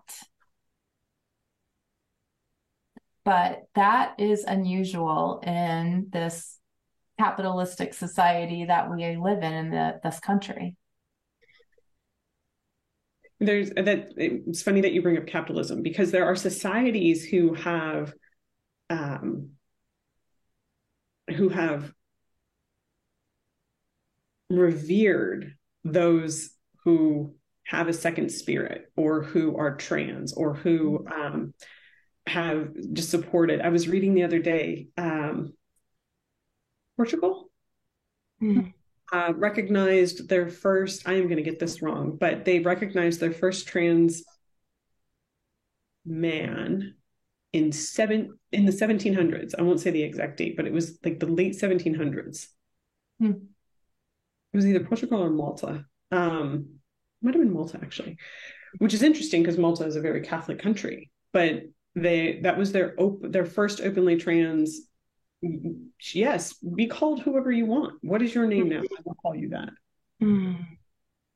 But 3.25 3.63
that 3.75 4.17
is 4.19 4.45
unusual 4.45 5.41
in 5.47 6.09
this 6.11 6.59
capitalistic 7.19 7.95
society 7.95 8.65
that 8.67 8.91
we 8.91 9.17
live 9.17 9.43
in 9.43 9.53
in 9.53 9.71
the, 9.71 10.01
this 10.03 10.21
country. 10.21 10.77
There's 13.41 13.71
that 13.71 14.13
it's 14.17 14.63
funny 14.63 14.81
that 14.83 14.93
you 14.93 15.03
bring 15.03 15.19
up 15.19 15.27
capitalism 15.27 15.83
because 15.83 16.11
there 16.11 16.25
are 16.25 16.37
societies 16.37 17.25
who 17.25 17.55
have 17.55 18.15
um 18.91 19.51
who 21.37 21.49
have 21.49 21.93
revered 24.51 25.55
those 25.85 26.51
who 26.85 27.35
have 27.65 27.89
a 27.89 27.93
second 27.93 28.31
spirit 28.31 28.93
or 28.97 29.23
who 29.23 29.57
are 29.57 29.77
trans 29.77 30.33
or 30.33 30.55
who 30.55 31.07
um 31.13 31.55
have 32.27 32.71
just 32.93 33.11
supported 33.11 33.61
i 33.61 33.69
was 33.69 33.89
reading 33.89 34.15
the 34.15 34.23
other 34.23 34.39
day 34.39 34.89
um 34.97 35.53
portugal 36.97 37.51
Mm. 38.43 38.73
uh, 39.13 39.33
recognized 39.37 40.29
their 40.29 40.49
first, 40.49 41.09
I 41.09 41.15
am 41.15 41.25
going 41.25 41.37
to 41.37 41.43
get 41.43 41.61
this 41.61 41.81
wrong, 41.81 42.17
but 42.19 42.45
they 42.45 42.59
recognized 42.59 43.21
their 43.21 43.33
first 43.33 43.69
trans 43.69 44.25
man 46.05 46.95
in 47.53 47.71
seven 47.73 48.39
in 48.51 48.67
the 48.67 48.73
1700s. 48.73 49.55
I 49.57 49.63
won't 49.63 49.81
say 49.81 49.91
the 49.91 50.03
exact 50.03 50.37
date, 50.37 50.57
but 50.57 50.67
it 50.67 50.73
was 50.73 50.99
like 51.05 51.21
the 51.21 51.27
late 51.27 51.55
1700s. 51.55 52.49
Hmm. 53.21 53.31
It 54.53 54.57
was 54.57 54.67
either 54.67 54.85
Portugal 54.85 55.23
or 55.23 55.31
Malta. 55.31 55.87
Um, 56.11 56.81
might 57.23 57.35
have 57.35 57.43
been 57.43 57.53
Malta 57.53 57.79
actually, 57.81 58.19
which 58.79 58.95
is 58.95 59.03
interesting 59.03 59.43
because 59.43 59.59
Malta 59.59 59.85
is 59.85 59.97
a 59.97 60.01
very 60.01 60.21
Catholic 60.23 60.59
country, 60.59 61.11
but 61.33 61.63
they 61.95 62.41
that 62.43 62.59
was 62.59 62.73
their 62.73 62.95
op- 63.01 63.23
their 63.23 63.47
first 63.47 63.81
openly 63.81 64.17
trans 64.17 64.81
yes, 66.13 66.55
be 66.55 66.87
called 66.87 67.21
whoever 67.23 67.51
you 67.51 67.67
want. 67.67 67.95
What 68.03 68.23
is 68.23 68.35
your 68.35 68.47
name 68.47 68.69
now? 68.69 68.81
I 68.81 69.03
will 69.05 69.15
call 69.15 69.35
you 69.35 69.51
that. 69.51 69.71
Mm. 70.23 70.65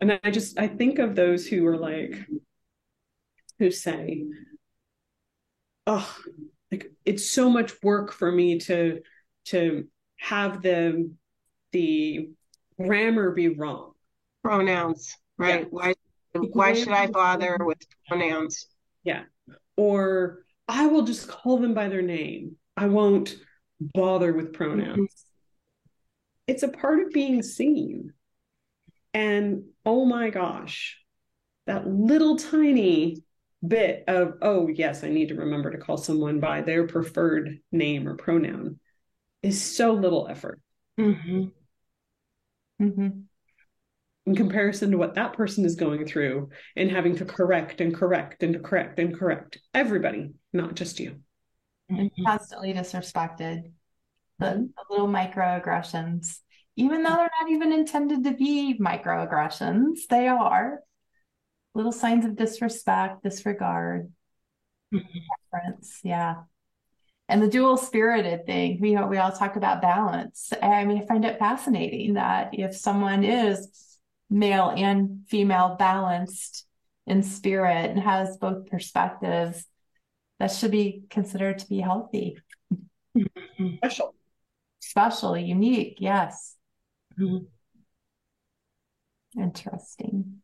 And 0.01 0.21
I 0.23 0.31
just 0.31 0.59
I 0.59 0.69
think 0.69 0.99
of 0.99 1.15
those 1.15 1.47
who 1.47 1.67
are 1.67 1.77
like 1.77 2.17
who 3.59 3.71
say, 3.71 4.25
Oh, 5.87 6.17
like 6.71 6.93
it's 7.05 7.31
so 7.31 7.51
much 7.51 7.73
work 7.83 8.13
for 8.13 8.31
me 8.31 8.59
to 8.61 9.01
to 9.47 9.89
have 10.19 10.63
the 10.63 11.11
the 11.73 12.31
grammar 12.81 13.33
be 13.33 13.49
wrong. 13.49 13.93
Pronouns, 14.43 15.17
right? 15.37 15.63
Yeah. 15.63 15.67
Why 15.71 15.95
why 16.33 16.75
should 16.75 16.93
I 16.93 17.07
bother 17.07 17.57
with 17.61 17.79
pronouns? 18.07 18.67
Yeah. 19.03 19.25
Or 19.77 20.45
I 20.69 20.87
will 20.87 21.03
just 21.03 21.29
call 21.29 21.59
them 21.59 21.75
by 21.75 21.89
their 21.89 22.03
name. 22.03 22.57
I 22.77 22.87
won't 22.87 23.35
bother 23.81 24.33
with 24.33 24.53
pronouns. 24.53 25.25
It's 26.47 26.63
a 26.63 26.69
part 26.69 27.01
of 27.01 27.11
being 27.11 27.43
seen. 27.43 28.13
And 29.15 29.65
oh 29.85 30.05
my 30.05 30.31
gosh, 30.31 30.99
that 31.67 31.87
little 31.87 32.37
tiny 32.37 33.23
bit 33.67 34.05
of, 34.07 34.35
oh, 34.43 34.69
yes, 34.69 35.05
I 35.05 35.09
need 35.09 35.29
to 35.29 35.35
remember 35.35 35.71
to 35.71 35.79
call 35.79 35.97
someone 35.97 36.41
by 36.41 36.63
their 36.63 36.87
preferred 36.87 37.59
name 37.73 38.09
or 38.09 38.17
pronoun 38.17 38.79
is 39.43 39.63
so 39.63 39.93
little 39.93 40.27
effort 40.29 40.61
hmm 40.97 41.45
hmm 42.79 43.09
in 44.27 44.35
comparison 44.37 44.91
to 44.91 44.99
what 44.99 45.15
that 45.15 45.33
person 45.33 45.65
is 45.65 45.75
going 45.75 46.07
through 46.07 46.51
and 46.77 46.91
having 46.91 47.17
to 47.17 47.25
correct 47.25 47.81
and 47.81 47.95
correct 47.95 48.43
and 48.43 48.63
correct 48.63 48.99
and 48.99 49.17
correct 49.19 49.59
everybody, 49.73 50.31
not 50.53 50.75
just 50.75 51.01
you. 51.01 51.17
And 51.89 52.11
constantly 52.27 52.73
disrespected. 52.73 53.73
The, 54.39 54.71
the 54.77 54.85
little 54.91 55.09
microaggressions, 55.09 56.39
even 56.77 57.03
though 57.03 57.17
they're 57.17 57.31
not 57.41 57.51
even 57.51 57.73
intended 57.73 58.23
to 58.25 58.33
be 58.35 58.79
microaggressions, 58.79 60.07
they 60.09 60.29
are 60.29 60.81
little 61.75 61.93
signs 61.93 62.25
of 62.25 62.37
disrespect, 62.37 63.23
disregard, 63.25 64.13
Mhm. 64.95 65.03
preference. 65.51 66.01
Yeah. 66.05 66.45
And 67.29 67.43
the 67.43 67.49
dual 67.49 67.77
spirited 67.77 68.47
thing, 68.47 68.81
we 68.81 68.97
we 68.97 69.19
all 69.19 69.33
talk 69.33 69.57
about 69.57 69.83
balance. 69.83 70.53
I 70.63 70.85
mean, 70.85 71.03
I 71.03 71.07
find 71.07 71.25
it 71.25 71.39
fascinating 71.39 72.15
that 72.15 72.51
if 72.53 72.75
someone 72.77 73.23
is 73.25 73.69
male 74.31 74.71
and 74.71 75.25
female 75.29 75.77
balanced 75.79 76.67
in 77.07 77.23
spirit 77.23 77.91
and 77.91 78.01
has 78.01 78.37
both 78.39 78.67
perspectives, 78.67 79.67
that 80.39 80.53
should 80.53 80.71
be 80.71 81.03
considered 81.11 81.59
to 81.59 81.69
be 81.69 81.81
healthy. 81.81 82.39
Special. 83.79 84.15
Special, 84.81 85.37
unique, 85.37 85.97
yes. 86.01 86.57
Mhm. 87.19 87.47
Interesting. 89.37 90.43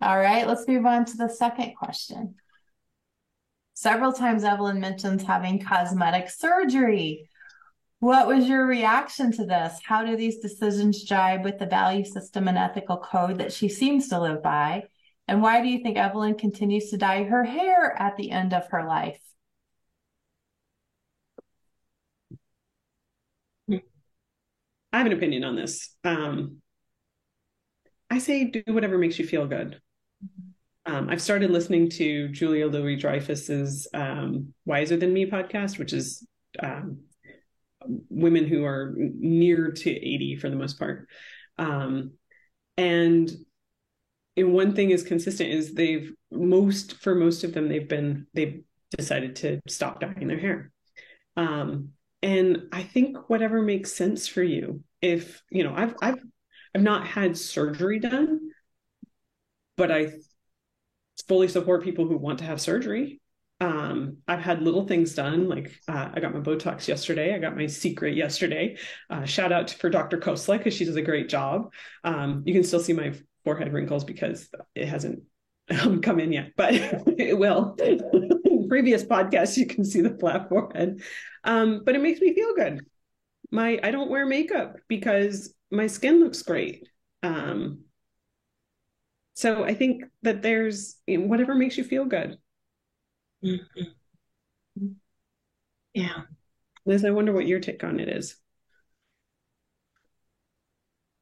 All 0.00 0.18
right, 0.18 0.46
let's 0.46 0.66
move 0.68 0.84
on 0.84 1.04
to 1.06 1.16
the 1.16 1.28
second 1.28 1.74
question. 1.74 2.34
Several 3.74 4.12
times 4.12 4.44
Evelyn 4.44 4.80
mentions 4.80 5.22
having 5.22 5.62
cosmetic 5.62 6.30
surgery. 6.30 7.28
What 8.00 8.26
was 8.26 8.46
your 8.46 8.66
reaction 8.66 9.32
to 9.32 9.46
this? 9.46 9.78
How 9.84 10.04
do 10.04 10.16
these 10.16 10.38
decisions 10.38 11.02
jibe 11.02 11.44
with 11.44 11.58
the 11.58 11.66
value 11.66 12.04
system 12.04 12.48
and 12.48 12.58
ethical 12.58 12.98
code 12.98 13.38
that 13.38 13.52
she 13.52 13.68
seems 13.68 14.08
to 14.08 14.20
live 14.20 14.42
by? 14.42 14.84
And 15.28 15.42
why 15.42 15.60
do 15.60 15.68
you 15.68 15.82
think 15.82 15.96
Evelyn 15.96 16.36
continues 16.36 16.90
to 16.90 16.96
dye 16.96 17.24
her 17.24 17.44
hair 17.44 17.94
at 18.00 18.16
the 18.16 18.30
end 18.30 18.54
of 18.54 18.68
her 18.68 18.86
life? 18.86 19.18
I 23.70 24.98
have 24.98 25.06
an 25.06 25.12
opinion 25.12 25.44
on 25.44 25.56
this. 25.56 25.94
Um, 26.04 26.62
I 28.08 28.18
say 28.18 28.44
do 28.44 28.62
whatever 28.68 28.96
makes 28.96 29.18
you 29.18 29.26
feel 29.26 29.46
good. 29.46 29.80
Um, 30.86 31.10
I've 31.10 31.20
started 31.20 31.50
listening 31.50 31.90
to 31.90 32.28
Julia 32.28 32.68
Louis 32.68 32.96
Dreyfus's 32.96 33.88
um, 33.92 34.54
Wiser 34.64 34.96
Than 34.96 35.12
Me 35.12 35.26
podcast, 35.26 35.78
which 35.78 35.92
is 35.92 36.24
um, 36.60 37.00
women 38.08 38.46
who 38.46 38.64
are 38.64 38.94
near 38.96 39.72
to 39.72 39.90
80 39.90 40.36
for 40.36 40.48
the 40.48 40.56
most 40.56 40.78
part. 40.78 41.08
Um, 41.58 42.12
and 42.76 43.30
and 44.36 44.52
one 44.52 44.74
thing 44.74 44.90
is 44.90 45.02
consistent 45.02 45.50
is 45.50 45.74
they've 45.74 46.12
most 46.30 47.00
for 47.02 47.14
most 47.14 47.44
of 47.44 47.54
them 47.54 47.68
they've 47.68 47.88
been 47.88 48.26
they've 48.34 48.62
decided 48.90 49.36
to 49.36 49.60
stop 49.68 50.00
dyeing 50.00 50.28
their 50.28 50.38
hair. 50.38 50.70
Um, 51.36 51.90
and 52.22 52.68
I 52.72 52.82
think 52.82 53.28
whatever 53.28 53.62
makes 53.62 53.92
sense 53.92 54.26
for 54.26 54.42
you. 54.42 54.82
If 55.00 55.42
you 55.50 55.64
know, 55.64 55.74
I've 55.74 55.94
I've 56.00 56.18
I've 56.74 56.82
not 56.82 57.06
had 57.06 57.36
surgery 57.36 57.98
done, 57.98 58.50
but 59.76 59.90
I 59.90 60.12
fully 61.28 61.48
support 61.48 61.84
people 61.84 62.06
who 62.06 62.16
want 62.16 62.38
to 62.40 62.44
have 62.44 62.60
surgery. 62.60 63.20
Um, 63.58 64.18
I've 64.28 64.40
had 64.40 64.60
little 64.62 64.86
things 64.86 65.14
done, 65.14 65.48
like 65.48 65.80
uh, 65.88 66.10
I 66.12 66.20
got 66.20 66.34
my 66.34 66.40
Botox 66.40 66.88
yesterday. 66.88 67.34
I 67.34 67.38
got 67.38 67.56
my 67.56 67.66
secret 67.66 68.14
yesterday. 68.14 68.76
Uh, 69.08 69.24
shout 69.24 69.50
out 69.50 69.70
for 69.70 69.88
Dr. 69.88 70.18
Kosla 70.18 70.58
because 70.58 70.74
she 70.74 70.84
does 70.84 70.96
a 70.96 71.02
great 71.02 71.30
job. 71.30 71.72
Um, 72.04 72.42
you 72.44 72.52
can 72.52 72.64
still 72.64 72.80
see 72.80 72.92
my 72.92 73.14
forehead 73.46 73.72
wrinkles 73.72 74.02
because 74.02 74.48
it 74.74 74.88
hasn't 74.88 75.22
um, 75.70 76.02
come 76.02 76.18
in 76.18 76.32
yet, 76.32 76.50
but 76.56 76.74
it 77.16 77.38
will. 77.38 77.76
previous 78.68 79.04
podcasts, 79.04 79.56
you 79.56 79.64
can 79.64 79.84
see 79.84 80.00
the 80.00 80.18
flat 80.18 80.48
forehead. 80.48 81.00
Um, 81.44 81.82
but 81.84 81.94
it 81.94 82.02
makes 82.02 82.20
me 82.20 82.34
feel 82.34 82.56
good. 82.56 82.80
My 83.52 83.78
I 83.84 83.92
don't 83.92 84.10
wear 84.10 84.26
makeup 84.26 84.78
because 84.88 85.54
my 85.70 85.86
skin 85.86 86.18
looks 86.18 86.42
great. 86.42 86.88
Um, 87.22 87.84
so 89.34 89.62
I 89.62 89.74
think 89.74 90.02
that 90.22 90.42
there's 90.42 90.96
you 91.06 91.18
know, 91.18 91.26
whatever 91.26 91.54
makes 91.54 91.78
you 91.78 91.84
feel 91.84 92.04
good. 92.04 92.38
Mm-hmm. 93.44 94.88
Yeah. 95.94 96.22
Liz, 96.84 97.04
I 97.04 97.10
wonder 97.10 97.32
what 97.32 97.46
your 97.46 97.60
take 97.60 97.84
on 97.84 98.00
it 98.00 98.08
is. 98.08 98.36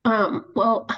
Um, 0.06 0.46
well, 0.54 0.88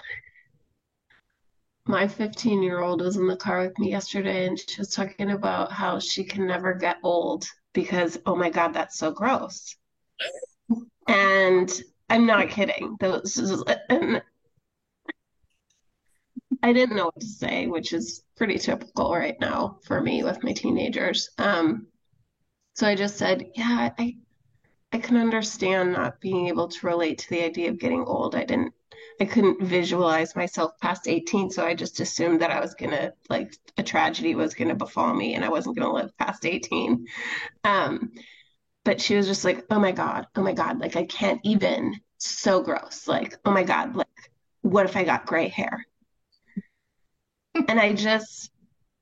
my 1.88 2.08
15 2.08 2.62
year 2.62 2.80
old 2.80 3.00
was 3.00 3.16
in 3.16 3.26
the 3.26 3.36
car 3.36 3.62
with 3.62 3.78
me 3.78 3.90
yesterday 3.90 4.46
and 4.46 4.58
she 4.58 4.80
was 4.80 4.90
talking 4.90 5.30
about 5.30 5.72
how 5.72 5.98
she 5.98 6.24
can 6.24 6.46
never 6.46 6.74
get 6.74 6.98
old 7.02 7.46
because, 7.72 8.18
oh 8.26 8.34
my 8.34 8.50
God, 8.50 8.72
that's 8.74 8.98
so 8.98 9.10
gross. 9.10 9.76
and 11.08 11.70
I'm 12.08 12.26
not 12.26 12.48
kidding. 12.50 12.96
Those, 13.00 13.64
I 16.62 16.72
didn't 16.72 16.96
know 16.96 17.06
what 17.06 17.20
to 17.20 17.26
say, 17.26 17.66
which 17.66 17.92
is 17.92 18.24
pretty 18.36 18.58
typical 18.58 19.12
right 19.12 19.38
now 19.40 19.78
for 19.84 20.00
me 20.00 20.24
with 20.24 20.42
my 20.42 20.52
teenagers. 20.52 21.30
Um, 21.38 21.86
so 22.74 22.86
I 22.86 22.94
just 22.94 23.16
said, 23.16 23.50
yeah, 23.54 23.90
I, 23.98 24.16
I 24.92 24.98
can 24.98 25.16
understand 25.16 25.92
not 25.92 26.20
being 26.20 26.48
able 26.48 26.68
to 26.68 26.86
relate 26.86 27.18
to 27.18 27.30
the 27.30 27.44
idea 27.44 27.70
of 27.70 27.78
getting 27.78 28.04
old. 28.04 28.34
I 28.34 28.44
didn't 28.44 28.74
I 29.20 29.24
couldn't 29.24 29.62
visualize 29.62 30.36
myself 30.36 30.72
past 30.80 31.08
18, 31.08 31.50
so 31.50 31.64
I 31.64 31.74
just 31.74 32.00
assumed 32.00 32.40
that 32.42 32.50
I 32.50 32.60
was 32.60 32.74
gonna 32.74 33.12
like 33.30 33.54
a 33.78 33.82
tragedy 33.82 34.34
was 34.34 34.54
gonna 34.54 34.74
befall 34.74 35.14
me 35.14 35.34
and 35.34 35.44
I 35.44 35.48
wasn't 35.48 35.76
gonna 35.76 35.92
live 35.92 36.16
past 36.18 36.44
18. 36.44 37.06
Um, 37.64 38.12
but 38.84 39.00
she 39.00 39.16
was 39.16 39.26
just 39.26 39.44
like, 39.44 39.64
oh 39.70 39.80
my 39.80 39.92
God, 39.92 40.26
oh 40.36 40.42
my 40.42 40.52
God, 40.52 40.78
like 40.80 40.96
I 40.96 41.04
can't 41.06 41.40
even, 41.44 41.94
so 42.18 42.62
gross. 42.62 43.08
Like, 43.08 43.36
oh 43.44 43.50
my 43.52 43.64
God, 43.64 43.96
like 43.96 44.06
what 44.62 44.86
if 44.86 44.96
I 44.96 45.04
got 45.04 45.26
gray 45.26 45.48
hair? 45.48 45.84
and 47.68 47.80
I 47.80 47.94
just 47.94 48.50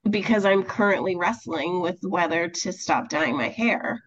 because 0.09 0.45
I'm 0.45 0.63
currently 0.63 1.15
wrestling 1.15 1.81
with 1.81 1.99
whether 2.03 2.47
to 2.47 2.71
stop 2.71 3.09
dyeing 3.09 3.37
my 3.37 3.49
hair. 3.49 4.01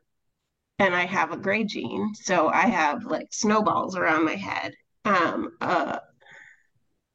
And 0.79 0.95
I 0.95 1.07
have 1.07 1.33
a 1.33 1.37
gray 1.37 1.65
gene, 1.65 2.15
so 2.15 2.49
I 2.49 2.69
have 2.69 3.05
like 3.05 3.29
snowballs 3.33 3.97
around 3.97 4.25
my 4.25 4.37
head 4.37 4.75
um, 5.09 5.53
uh, 5.61 5.99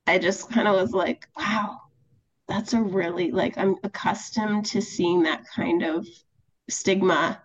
I 0.08 0.18
just 0.18 0.50
kind 0.50 0.68
of 0.68 0.76
was 0.76 0.92
like, 0.92 1.28
wow, 1.38 1.80
that's 2.48 2.74
a 2.74 2.82
really 2.82 3.32
like 3.32 3.58
I'm 3.58 3.76
accustomed 3.84 4.66
to 4.68 4.82
seeing 4.82 5.24
that 5.24 5.46
kind 5.56 5.84
of 5.84 6.08
stigma 6.70 7.42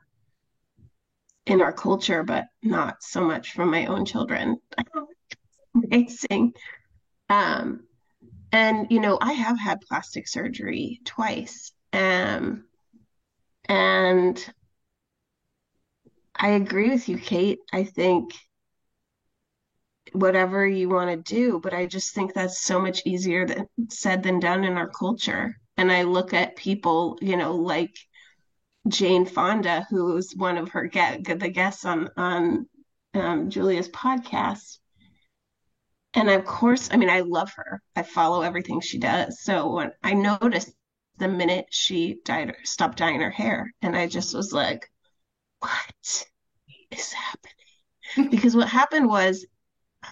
in 1.47 1.61
our 1.61 1.73
culture, 1.73 2.23
but 2.23 2.47
not 2.63 3.03
so 3.03 3.23
much 3.23 3.53
from 3.53 3.71
my 3.71 3.87
own 3.87 4.05
children. 4.05 4.59
Amazing. 5.75 6.53
Um, 7.29 7.85
and 8.53 8.87
you 8.91 9.01
know, 9.01 9.19
I 9.21 9.33
have 9.33 9.59
had 9.59 9.83
plastic 9.83 10.27
surgery 10.27 11.01
twice. 11.05 11.73
Um, 11.93 12.65
and 13.69 14.53
I 16.35 16.51
agree 16.51 16.91
with 16.91 17.09
you, 17.09 17.19
Kate. 17.19 17.59
I 17.73 17.85
think 17.85 18.33
whatever 20.13 20.67
you 20.67 20.89
want 20.89 21.11
to 21.11 21.35
do. 21.35 21.61
But 21.61 21.75
I 21.75 21.87
just 21.87 22.15
think 22.15 22.35
that's 22.35 22.63
so 22.63 22.81
much 22.81 23.03
easier 23.05 23.47
than 23.47 23.69
said 23.91 24.23
than 24.23 24.41
done 24.41 24.65
in 24.65 24.77
our 24.77 24.89
culture. 24.89 25.59
And 25.77 25.93
I 25.93 26.03
look 26.03 26.35
at 26.35 26.57
people, 26.57 27.19
you 27.21 27.37
know, 27.37 27.55
like 27.55 27.97
Jane 28.89 29.27
Fonda, 29.27 29.87
who's 29.91 30.33
one 30.35 30.59
of 30.59 30.71
her 30.71 30.87
get 30.87 31.25
the 31.25 31.49
guests 31.49 31.85
on 31.85 32.11
on 32.17 32.67
um, 33.15 33.51
Julia's 33.51 33.89
podcast. 33.89 34.79
And 36.15 36.31
of 36.31 36.45
course, 36.45 36.89
I 36.91 36.97
mean, 36.97 37.11
I 37.11 37.21
love 37.21 37.53
her. 37.57 37.83
I 37.95 38.03
follow 38.03 38.43
everything 38.43 38.81
she 38.81 38.99
does. 38.99 39.41
So 39.43 39.73
when 39.73 39.93
I 40.03 40.15
noticed 40.15 40.73
the 41.19 41.29
minute 41.29 41.67
she 41.71 42.19
dyed, 42.25 42.55
stopped 42.65 42.99
dyeing 42.99 43.21
her 43.21 43.31
hair, 43.31 43.73
and 43.83 43.97
I 43.97 44.07
just 44.07 44.35
was 44.35 44.53
like, 44.53 44.91
"What 45.61 46.27
is 46.91 47.13
happening?" 47.13 48.31
because 48.31 48.57
what 48.57 48.69
happened 48.69 49.09
was 49.09 49.47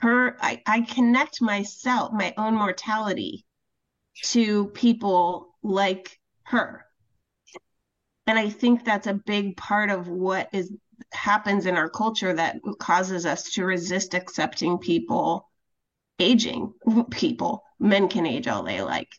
her 0.02 0.36
I, 0.40 0.62
I 0.66 0.80
connect 0.82 1.40
myself 1.40 2.12
my 2.12 2.34
own 2.36 2.54
mortality 2.54 3.44
to 4.24 4.66
people 4.68 5.54
like 5.62 6.18
her. 6.44 6.84
And 8.26 8.38
i 8.38 8.50
think 8.50 8.84
that's 8.84 9.06
a 9.06 9.14
big 9.14 9.56
part 9.56 9.90
of 9.90 10.08
what 10.08 10.48
is 10.52 10.72
happens 11.12 11.66
in 11.66 11.76
our 11.76 11.90
culture 11.90 12.32
that 12.32 12.56
causes 12.78 13.26
us 13.26 13.50
to 13.52 13.64
resist 13.64 14.14
accepting 14.14 14.78
people 14.78 15.48
aging 16.18 16.72
people. 17.10 17.62
Men 17.78 18.08
can 18.08 18.26
age 18.26 18.48
all 18.48 18.62
they 18.62 18.80
like. 18.80 19.10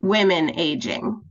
Women 0.00 0.58
aging. 0.58 1.22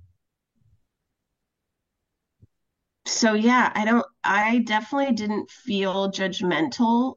So 3.05 3.33
yeah 3.33 3.71
i 3.75 3.83
don't 3.83 4.05
i 4.23 4.59
definitely 4.59 5.13
didn't 5.13 5.49
feel 5.49 6.11
judgmental 6.11 7.15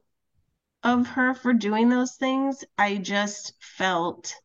of 0.85 1.07
her 1.07 1.33
for 1.33 1.51
doing 1.51 1.89
those 1.89 2.13
things. 2.13 2.63
I 2.77 2.97
just 2.97 3.53
felt 3.59 4.35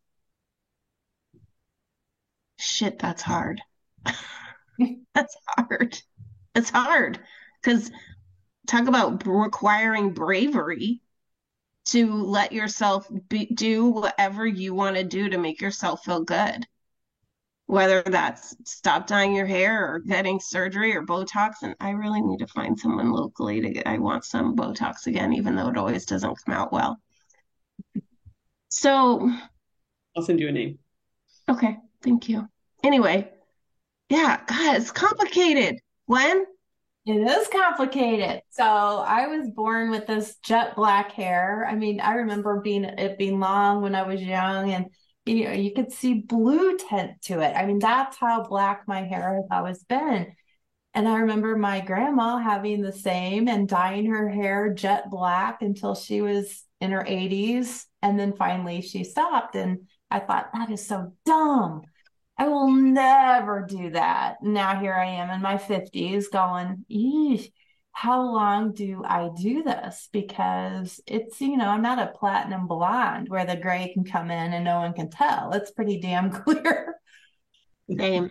shit, 2.58 2.98
that's 2.98 3.22
hard. 3.22 3.60
that's 5.14 5.36
hard. 5.46 6.00
It's 6.54 6.70
hard 6.70 7.20
because 7.62 7.92
talk 8.66 8.88
about 8.88 9.24
requiring 9.26 10.14
bravery 10.14 11.02
to 11.86 12.12
let 12.12 12.52
yourself 12.52 13.06
be, 13.28 13.46
do 13.46 13.86
whatever 13.86 14.46
you 14.46 14.74
want 14.74 14.96
to 14.96 15.04
do 15.04 15.28
to 15.28 15.38
make 15.38 15.60
yourself 15.60 16.04
feel 16.04 16.24
good 16.24 16.66
whether 17.70 18.02
that's 18.02 18.56
stop 18.64 19.06
dyeing 19.06 19.32
your 19.32 19.46
hair 19.46 19.86
or 19.86 20.00
getting 20.00 20.40
surgery 20.40 20.96
or 20.96 21.06
Botox. 21.06 21.52
And 21.62 21.76
I 21.78 21.90
really 21.90 22.20
need 22.20 22.38
to 22.38 22.46
find 22.48 22.76
someone 22.76 23.12
locally 23.12 23.60
to 23.60 23.70
get, 23.70 23.86
I 23.86 23.98
want 23.98 24.24
some 24.24 24.56
Botox 24.56 25.06
again, 25.06 25.32
even 25.32 25.54
though 25.54 25.68
it 25.68 25.76
always 25.76 26.04
doesn't 26.04 26.36
come 26.44 26.52
out 26.52 26.72
well. 26.72 26.98
So 28.70 29.30
I'll 30.16 30.24
send 30.24 30.40
you 30.40 30.48
a 30.48 30.52
name. 30.52 30.80
Okay. 31.48 31.76
Thank 32.02 32.28
you. 32.28 32.48
Anyway, 32.82 33.30
yeah, 34.08 34.40
God, 34.48 34.76
it's 34.76 34.90
complicated. 34.90 35.78
When? 36.06 36.44
It 37.06 37.20
is 37.20 37.46
complicated. 37.52 38.42
So 38.50 38.64
I 38.64 39.28
was 39.28 39.48
born 39.48 39.92
with 39.92 40.08
this 40.08 40.38
jet 40.42 40.74
black 40.74 41.12
hair. 41.12 41.68
I 41.70 41.76
mean, 41.76 42.00
I 42.00 42.14
remember 42.14 42.60
being 42.62 42.82
it 42.82 43.16
being 43.16 43.38
long 43.38 43.80
when 43.80 43.94
I 43.94 44.02
was 44.02 44.20
young 44.20 44.72
and 44.72 44.86
you 45.30 45.44
know, 45.44 45.52
you 45.52 45.72
could 45.72 45.92
see 45.92 46.14
blue 46.14 46.76
tint 46.76 47.22
to 47.22 47.40
it. 47.40 47.54
I 47.56 47.64
mean, 47.66 47.78
that's 47.78 48.16
how 48.16 48.42
black 48.42 48.82
my 48.86 49.04
hair 49.04 49.36
has 49.36 49.46
always 49.50 49.84
been. 49.84 50.34
And 50.92 51.08
I 51.08 51.18
remember 51.18 51.56
my 51.56 51.80
grandma 51.80 52.38
having 52.38 52.82
the 52.82 52.92
same 52.92 53.48
and 53.48 53.68
dyeing 53.68 54.06
her 54.06 54.28
hair 54.28 54.74
jet 54.74 55.08
black 55.08 55.62
until 55.62 55.94
she 55.94 56.20
was 56.20 56.64
in 56.80 56.90
her 56.90 57.04
80s. 57.04 57.84
And 58.02 58.18
then 58.18 58.34
finally 58.36 58.80
she 58.80 59.04
stopped. 59.04 59.54
And 59.54 59.86
I 60.10 60.18
thought, 60.18 60.50
that 60.52 60.70
is 60.70 60.84
so 60.84 61.12
dumb. 61.24 61.82
I 62.36 62.48
will 62.48 62.72
never 62.72 63.64
do 63.68 63.90
that. 63.90 64.42
Now 64.42 64.80
here 64.80 64.94
I 64.94 65.06
am 65.06 65.30
in 65.30 65.42
my 65.42 65.56
50s 65.56 66.24
going, 66.32 66.84
how 67.92 68.22
long 68.22 68.72
do 68.72 69.02
I 69.04 69.30
do 69.36 69.62
this? 69.62 70.08
Because 70.12 71.00
it's, 71.06 71.40
you 71.40 71.56
know, 71.56 71.68
I'm 71.68 71.82
not 71.82 71.98
a 71.98 72.18
platinum 72.18 72.66
blonde 72.66 73.28
where 73.28 73.44
the 73.44 73.56
gray 73.56 73.90
can 73.92 74.04
come 74.04 74.30
in 74.30 74.52
and 74.52 74.64
no 74.64 74.78
one 74.78 74.94
can 74.94 75.10
tell. 75.10 75.52
It's 75.52 75.70
pretty 75.70 76.00
damn 76.00 76.30
clear. 76.42 76.96
Same. 77.98 78.30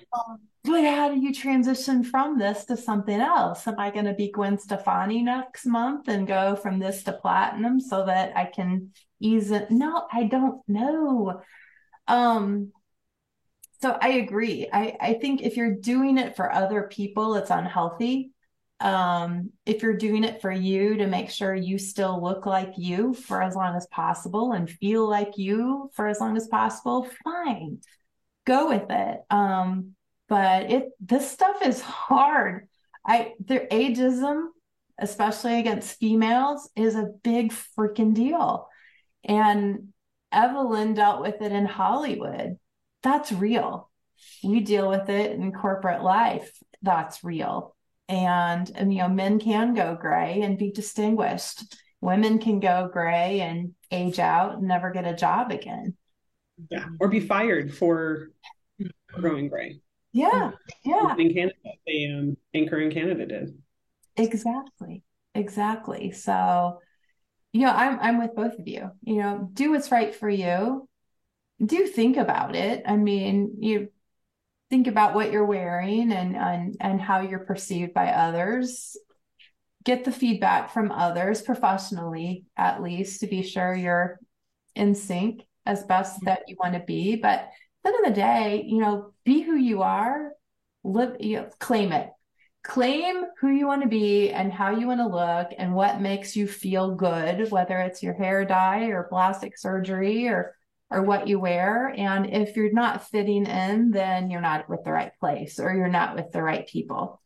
but 0.63 0.84
how 0.86 1.10
do 1.10 1.19
you 1.19 1.34
transition 1.34 2.04
from 2.04 2.39
this 2.39 2.65
to 2.65 2.78
something 2.78 3.19
else? 3.19 3.67
Am 3.67 3.78
I 3.78 3.91
going 3.91 4.06
to 4.06 4.13
be 4.13 4.32
Gwen 4.32 4.58
Stefani 4.58 5.22
next 5.22 5.65
month 5.65 6.08
and 6.08 6.26
go 6.26 6.56
from 6.56 6.80
this 6.80 7.04
to 7.04 7.13
platinum 7.13 7.80
so 7.80 8.06
that 8.06 8.36
I 8.38 8.45
can 8.45 8.91
ease 9.19 9.52
it? 9.52 9.69
No, 9.69 10.08
I 10.12 10.24
don't 10.24 10.62
know. 10.67 11.41
Um, 12.08 12.72
so 13.82 13.98
I 14.02 14.10
agree. 14.10 14.67
I, 14.72 14.95
I 15.00 15.13
think 15.15 15.41
if 15.41 15.58
you're 15.58 15.76
doing 15.76 16.17
it 16.17 16.36
for 16.36 16.52
other 16.52 16.84
people, 16.84 17.36
it's 17.36 17.52
unhealthy 17.52 18.32
um, 18.80 19.52
if 19.65 19.84
you're 19.84 19.98
doing 19.98 20.24
it 20.24 20.42
for 20.42 20.52
you 20.52 20.98
to 20.98 21.08
make 21.08 21.30
sure 21.30 21.54
you 21.54 21.78
still 21.78 22.22
look 22.24 22.46
like 22.46 22.74
you 22.78 23.13
for 23.13 23.42
as 23.42 23.56
long 23.56 23.76
as 23.76 23.88
possible 23.88 24.54
and 24.54 24.70
feel 24.70 25.08
like 25.08 25.38
you 25.38 25.89
for 25.94 26.08
as 26.08 26.20
long 26.20 26.38
as 26.38 26.48
possible, 26.48 27.08
fine, 27.24 27.80
go 28.46 28.70
with 28.70 28.89
it. 28.89 29.20
Um, 29.30 29.96
but 30.30 30.72
it 30.72 30.89
this 31.00 31.30
stuff 31.30 31.58
is 31.65 31.82
hard. 31.82 32.68
I 33.06 33.34
their 33.39 33.68
ageism, 33.68 34.48
especially 34.98 35.60
against 35.60 36.00
females, 36.00 36.70
is 36.76 36.96
a 36.96 37.12
big 37.24 37.52
freaking 37.52 38.13
deal. 38.13 38.68
And 39.26 39.89
Evelyn 40.32 40.94
dealt 40.94 41.22
with 41.22 41.42
it 41.42 41.52
in 41.52 41.65
Hollywood. 41.65 42.58
That's 43.04 43.32
real. 43.32 43.89
We 44.44 44.60
deal 44.62 44.89
with 44.89 45.10
it 45.10 45.32
in 45.32 45.52
corporate 45.52 46.04
life. 46.04 46.52
That's 46.82 47.24
real. 47.24 47.76
And, 48.10 48.69
and 48.76 48.91
you 48.91 49.00
know, 49.00 49.08
men 49.08 49.39
can 49.39 49.74
go 49.74 49.95
gray 50.00 50.41
and 50.41 50.58
be 50.58 50.72
distinguished. 50.72 51.76
Women 52.02 52.39
can 52.39 52.60
go 52.60 52.89
gray 52.91 53.39
and 53.39 53.74
age 53.91 54.19
out 54.19 54.58
and 54.58 54.67
never 54.67 54.91
get 54.91 55.08
a 55.08 55.15
job 55.15 55.52
again. 55.52 55.95
Yeah. 56.69 56.86
Or 57.00 57.08
be 57.08 57.22
fired 57.22 57.74
for 57.74 58.32
growing 59.13 59.48
gray. 59.48 59.80
Yeah. 60.12 60.52
Yeah. 60.84 61.15
In 61.17 61.34
Canada, 61.34 61.56
the 61.86 62.13
um, 62.13 62.38
anchor 62.54 62.80
in 62.80 62.91
Canada 62.91 63.26
did. 63.26 63.58
Exactly. 64.17 65.04
Exactly. 65.36 66.12
So 66.12 66.80
you 67.52 67.62
know, 67.62 67.72
I'm 67.72 68.00
I'm 68.00 68.19
with 68.19 68.36
both 68.36 68.60
of 68.60 68.67
you. 68.67 68.91
You 69.02 69.15
know, 69.15 69.50
do 69.54 69.72
what's 69.72 69.91
right 69.91 70.13
for 70.13 70.30
you. 70.30 70.88
Do 71.63 71.88
think 71.88 72.17
about 72.17 72.56
it. 72.56 72.84
I 72.86 72.95
mean, 72.95 73.58
you 73.60 73.89
think 74.70 74.88
about 74.88 75.14
what 75.14 75.32
you're 75.32 75.46
wearing 75.46 76.12
and 76.12 76.36
and 76.36 76.78
and 76.80 77.02
how 77.02 77.22
you're 77.22 77.40
perceived 77.40 77.94
by 77.94 78.10
others. 78.10 78.96
Get 79.84 80.04
the 80.04 80.12
feedback 80.12 80.72
from 80.72 80.92
others 80.92 81.42
professionally, 81.42 82.46
at 82.58 82.84
least, 82.84 83.22
to 83.22 83.28
be 83.28 83.42
sure 83.44 83.74
you're 83.74 84.20
in 84.76 84.94
sync 84.94 85.44
as 85.66 85.84
best 85.84 86.18
mm-hmm. 86.18 86.26
that 86.26 86.44
you 86.48 86.58
want 86.60 86.74
to 86.74 86.82
be. 86.82 87.16
But 87.16 87.40
at 87.40 87.50
the 87.84 87.90
end 87.90 88.06
of 88.06 88.14
the 88.14 88.22
day, 88.22 88.66
you 88.68 88.80
know, 88.80 89.14
be 89.24 89.42
who 89.42 89.56
you 89.56 89.82
are, 89.82 90.32
live, 90.84 91.18
you 91.20 91.38
know, 91.38 91.50
claim 91.60 91.92
it 91.92 92.10
claim 92.64 93.24
who 93.40 93.50
you 93.50 93.66
want 93.66 93.82
to 93.82 93.88
be 93.88 94.32
and 94.32 94.52
how 94.52 94.70
you 94.70 94.86
want 94.88 95.00
to 95.00 95.08
look 95.08 95.58
and 95.58 95.74
what 95.74 96.02
makes 96.02 96.36
you 96.36 96.46
feel 96.46 96.94
good 96.94 97.50
whether 97.52 97.80
it's 97.80 98.04
your 98.04 98.14
hair 98.14 98.44
dye 98.44 98.88
or 98.88 99.04
plastic 99.04 99.58
surgery 99.58 100.28
or 100.28 100.54
or 100.91 101.04
what 101.04 101.28
you 101.28 101.39
wear 101.39 101.93
and 101.95 102.25
if 102.34 102.56
you're 102.56 102.71
not 102.71 103.08
fitting 103.10 103.45
in 103.45 103.91
then 103.91 104.30
you're 104.30 104.41
not 104.41 104.69
with 104.69 104.84
the 104.84 104.91
right 104.91 105.12
place 105.19 105.60
or 105.60 105.73
you're 105.73 105.88
not 105.88 106.15
with 106.15 106.32
the 106.32 106.41
right 106.41 106.67
people 106.67 107.21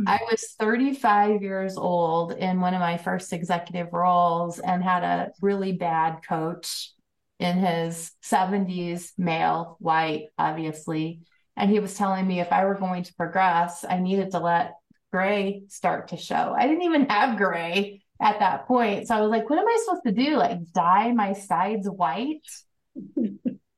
mm-hmm. 0.00 0.08
i 0.08 0.18
was 0.30 0.54
35 0.58 1.42
years 1.42 1.76
old 1.76 2.32
in 2.32 2.60
one 2.60 2.74
of 2.74 2.80
my 2.80 2.96
first 2.96 3.32
executive 3.32 3.92
roles 3.92 4.58
and 4.58 4.82
had 4.82 5.04
a 5.04 5.30
really 5.40 5.72
bad 5.72 6.18
coach 6.28 6.92
in 7.38 7.56
his 7.58 8.12
70s 8.24 9.12
male 9.16 9.76
white 9.80 10.26
obviously 10.38 11.20
and 11.58 11.70
he 11.70 11.80
was 11.80 11.94
telling 11.94 12.26
me 12.26 12.40
if 12.40 12.52
I 12.52 12.64
were 12.64 12.76
going 12.76 13.02
to 13.02 13.14
progress, 13.14 13.84
I 13.86 13.98
needed 13.98 14.30
to 14.30 14.38
let 14.38 14.74
gray 15.12 15.64
start 15.66 16.08
to 16.08 16.16
show. 16.16 16.54
I 16.56 16.68
didn't 16.68 16.84
even 16.84 17.08
have 17.08 17.36
gray 17.36 18.02
at 18.22 18.38
that 18.38 18.66
point. 18.68 19.08
So 19.08 19.16
I 19.16 19.20
was 19.20 19.30
like, 19.30 19.50
what 19.50 19.58
am 19.58 19.66
I 19.66 19.82
supposed 19.84 20.04
to 20.06 20.12
do? 20.12 20.36
Like 20.36 20.58
dye 20.72 21.12
my 21.12 21.32
sides 21.32 21.88
white 21.88 22.46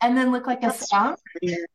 and 0.01 0.17
then 0.17 0.33
look 0.33 0.47
like 0.47 0.61
That's 0.61 0.93
a? 0.93 1.17
Weird. 1.43 1.69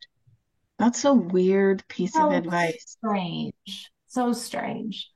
That's 0.77 1.05
a 1.05 1.13
weird 1.13 1.87
piece 1.87 2.13
so 2.13 2.27
of 2.27 2.33
advice. 2.33 2.97
Strange. 2.99 3.91
So 4.07 4.33
strange. 4.33 5.09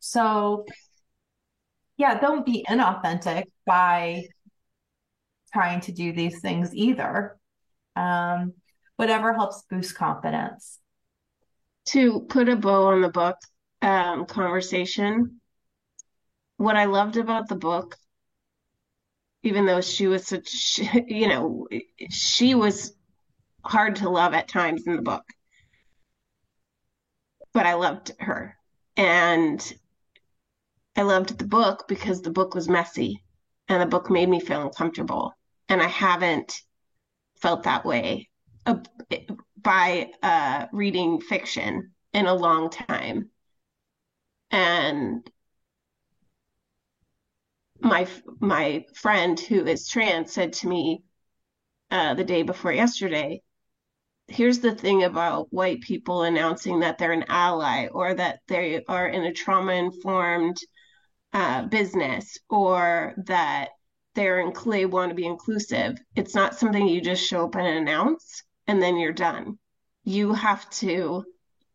So 0.00 0.64
yeah, 1.96 2.18
don't 2.18 2.46
be 2.46 2.64
inauthentic 2.68 3.44
by 3.66 4.28
trying 5.52 5.80
to 5.80 5.92
do 5.92 6.12
these 6.12 6.40
things 6.40 6.74
either. 6.74 7.36
Um, 7.96 8.54
whatever 8.96 9.32
helps 9.32 9.64
boost 9.68 9.96
confidence. 9.96 10.78
To 11.86 12.20
put 12.20 12.48
a 12.48 12.56
bow 12.56 12.88
on 12.88 13.00
the 13.00 13.08
book 13.08 13.36
um, 13.80 14.26
conversation, 14.26 15.40
what 16.58 16.76
I 16.76 16.84
loved 16.84 17.16
about 17.16 17.48
the 17.48 17.56
book, 17.56 17.96
even 19.42 19.66
though 19.66 19.80
she 19.80 20.06
was 20.06 20.26
such, 20.26 20.78
you 21.06 21.28
know, 21.28 21.66
she 22.10 22.54
was 22.54 22.94
hard 23.64 23.96
to 23.96 24.08
love 24.08 24.34
at 24.34 24.48
times 24.48 24.86
in 24.86 24.96
the 24.96 25.02
book, 25.02 25.24
but 27.52 27.66
I 27.66 27.74
loved 27.74 28.12
her. 28.20 28.56
And 28.96 29.60
I 30.96 31.02
loved 31.02 31.38
the 31.38 31.46
book 31.46 31.86
because 31.86 32.22
the 32.22 32.30
book 32.30 32.54
was 32.54 32.68
messy 32.68 33.22
and 33.68 33.80
the 33.80 33.86
book 33.86 34.10
made 34.10 34.28
me 34.28 34.40
feel 34.40 34.62
uncomfortable. 34.62 35.32
And 35.68 35.80
I 35.80 35.86
haven't 35.86 36.60
felt 37.36 37.64
that 37.64 37.84
way 37.84 38.28
by 39.56 40.10
uh, 40.22 40.66
reading 40.72 41.20
fiction 41.20 41.92
in 42.12 42.26
a 42.26 42.34
long 42.34 42.70
time. 42.70 43.30
And 44.50 45.30
my 47.88 48.06
my 48.40 48.84
friend 48.94 49.38
who 49.38 49.66
is 49.66 49.88
trans 49.88 50.32
said 50.32 50.52
to 50.54 50.68
me 50.68 51.02
uh, 51.90 52.14
the 52.14 52.24
day 52.24 52.42
before 52.42 52.72
yesterday, 52.72 53.42
here's 54.28 54.60
the 54.60 54.74
thing 54.74 55.04
about 55.04 55.52
white 55.52 55.80
people 55.80 56.22
announcing 56.22 56.80
that 56.80 56.98
they're 56.98 57.12
an 57.12 57.24
ally 57.28 57.86
or 57.88 58.14
that 58.14 58.40
they 58.46 58.84
are 58.86 59.08
in 59.08 59.24
a 59.24 59.32
trauma 59.32 59.72
informed 59.72 60.58
uh, 61.32 61.62
business 61.62 62.38
or 62.48 63.14
that 63.26 63.70
they're 64.14 64.40
in 64.40 64.52
they 64.66 64.84
want 64.84 65.10
to 65.10 65.14
be 65.14 65.26
inclusive. 65.26 65.96
It's 66.14 66.34
not 66.34 66.58
something 66.58 66.86
you 66.86 67.00
just 67.00 67.24
show 67.24 67.46
up 67.46 67.54
and 67.54 67.66
announce 67.66 68.42
and 68.66 68.82
then 68.82 68.96
you're 68.96 69.12
done. 69.12 69.58
You 70.04 70.34
have 70.34 70.68
to 70.70 71.24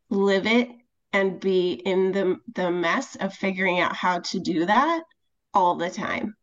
live 0.10 0.45
it 0.45 0.69
and 1.12 1.39
be 1.39 1.73
in 1.73 2.12
the 2.12 2.38
the 2.54 2.71
mess 2.71 3.15
of 3.15 3.34
figuring 3.34 3.80
out 3.80 3.95
how 3.95 4.19
to 4.19 4.39
do 4.39 4.65
that 4.65 5.04
all 5.54 5.76
the 5.76 5.89
time 5.89 6.36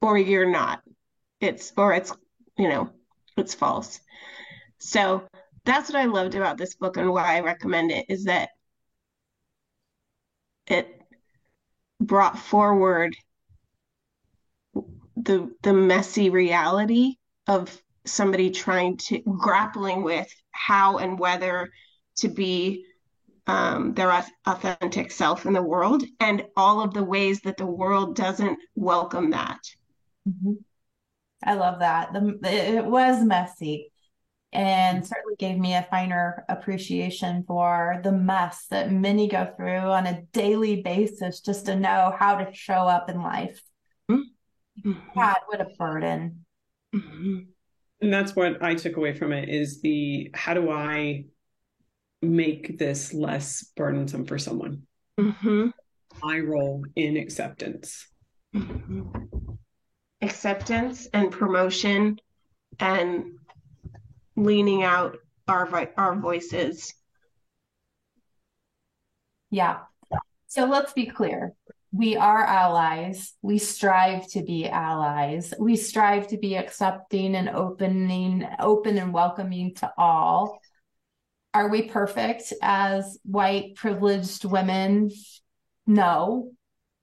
or 0.00 0.18
you're 0.18 0.50
not. 0.50 0.82
It's 1.40 1.72
or 1.76 1.92
it's 1.92 2.12
you 2.56 2.68
know, 2.68 2.90
it's 3.36 3.54
false. 3.54 4.00
So 4.78 5.24
that's 5.64 5.90
what 5.90 6.00
I 6.00 6.04
loved 6.04 6.34
about 6.34 6.58
this 6.58 6.74
book 6.74 6.96
and 6.96 7.10
why 7.10 7.36
I 7.36 7.40
recommend 7.40 7.90
it 7.90 8.06
is 8.08 8.24
that 8.24 8.50
it 10.66 11.00
brought 12.00 12.38
forward 12.38 13.16
the 15.16 15.50
the 15.62 15.72
messy 15.72 16.30
reality 16.30 17.14
of 17.46 17.80
somebody 18.04 18.50
trying 18.50 18.96
to 18.96 19.20
grappling 19.20 20.02
with 20.02 20.28
how 20.50 20.98
and 20.98 21.18
whether 21.18 21.70
to 22.16 22.28
be 22.28 22.84
um, 23.46 23.94
their 23.94 24.24
authentic 24.46 25.10
self 25.10 25.46
in 25.46 25.52
the 25.52 25.62
world 25.62 26.04
and 26.20 26.44
all 26.56 26.80
of 26.80 26.94
the 26.94 27.04
ways 27.04 27.40
that 27.42 27.56
the 27.56 27.66
world 27.66 28.16
doesn't 28.16 28.58
welcome 28.74 29.30
that. 29.30 29.60
Mm-hmm. 30.28 30.52
I 31.44 31.54
love 31.54 31.80
that. 31.80 32.12
The, 32.12 32.38
it 32.42 32.84
was 32.84 33.22
messy 33.22 33.92
and 34.52 35.04
certainly 35.04 35.36
gave 35.38 35.58
me 35.58 35.74
a 35.74 35.86
finer 35.90 36.44
appreciation 36.48 37.44
for 37.46 38.00
the 38.02 38.12
mess 38.12 38.66
that 38.70 38.92
many 38.92 39.28
go 39.28 39.52
through 39.56 39.78
on 39.78 40.06
a 40.06 40.22
daily 40.32 40.80
basis 40.80 41.40
just 41.40 41.66
to 41.66 41.76
know 41.76 42.14
how 42.18 42.36
to 42.36 42.54
show 42.54 42.72
up 42.72 43.10
in 43.10 43.20
life. 43.20 43.60
Mm-hmm. 44.10 44.92
God, 45.14 45.36
what 45.48 45.60
a 45.60 45.66
burden. 45.76 46.46
Mm-hmm 46.94 47.40
and 48.04 48.12
that's 48.12 48.36
what 48.36 48.62
I 48.62 48.74
took 48.74 48.96
away 48.96 49.14
from 49.14 49.32
it 49.32 49.48
is 49.48 49.80
the 49.80 50.30
how 50.34 50.54
do 50.54 50.70
I 50.70 51.24
make 52.24 52.78
this 52.78 53.12
less 53.12 53.64
burdensome 53.76 54.26
for 54.26 54.38
someone? 54.38 54.82
Mm-hmm. 55.18 55.68
My 56.22 56.38
role 56.40 56.84
in 56.96 57.16
acceptance. 57.16 58.06
Mm-hmm. 58.54 59.02
Acceptance 60.22 61.06
and 61.12 61.30
promotion 61.30 62.18
and 62.80 63.24
leaning 64.36 64.82
out 64.82 65.18
our 65.46 65.90
our 65.96 66.16
voices. 66.16 66.94
Yeah. 69.50 69.80
So 70.46 70.66
let's 70.66 70.92
be 70.92 71.06
clear 71.06 71.54
we 71.94 72.16
are 72.16 72.42
allies. 72.42 73.34
We 73.40 73.58
strive 73.58 74.26
to 74.30 74.42
be 74.42 74.68
allies. 74.68 75.54
We 75.60 75.76
strive 75.76 76.26
to 76.28 76.36
be 76.36 76.56
accepting 76.56 77.36
and 77.36 77.48
opening, 77.48 78.44
open 78.58 78.98
and 78.98 79.12
welcoming 79.12 79.74
to 79.76 79.92
all. 79.96 80.58
Are 81.54 81.68
we 81.68 81.82
perfect 81.82 82.52
as 82.60 83.18
white 83.22 83.76
privileged 83.76 84.44
women? 84.44 85.10
No, 85.86 86.50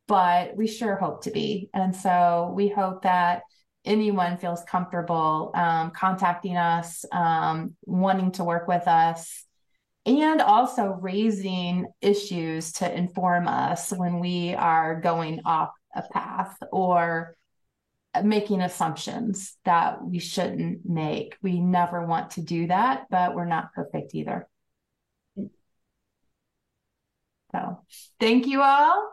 but 0.07 0.57
we 0.57 0.67
sure 0.67 0.97
hope 0.97 1.23
to 1.23 1.31
be. 1.31 1.69
And 1.73 1.95
so 1.95 2.51
we 2.53 2.67
hope 2.67 3.03
that 3.03 3.43
anyone 3.85 4.37
feels 4.37 4.61
comfortable 4.63 5.51
um, 5.55 5.91
contacting 5.91 6.57
us, 6.57 7.05
um, 7.13 7.75
wanting 7.85 8.33
to 8.33 8.43
work 8.43 8.67
with 8.67 8.87
us 8.87 9.45
and 10.05 10.41
also 10.41 10.97
raising 10.99 11.87
issues 12.01 12.73
to 12.73 12.93
inform 12.93 13.47
us 13.47 13.91
when 13.91 14.19
we 14.19 14.53
are 14.53 14.99
going 14.99 15.41
off 15.45 15.69
a 15.95 16.01
path 16.11 16.57
or 16.71 17.35
making 18.23 18.61
assumptions 18.61 19.57
that 19.63 20.03
we 20.03 20.19
shouldn't 20.19 20.81
make. 20.85 21.37
We 21.41 21.59
never 21.59 22.05
want 22.05 22.31
to 22.31 22.41
do 22.41 22.67
that, 22.67 23.07
but 23.09 23.35
we're 23.35 23.45
not 23.45 23.73
perfect 23.73 24.13
either. 24.13 24.47
So 27.51 27.79
thank 28.19 28.47
you 28.47 28.61
all. 28.61 29.09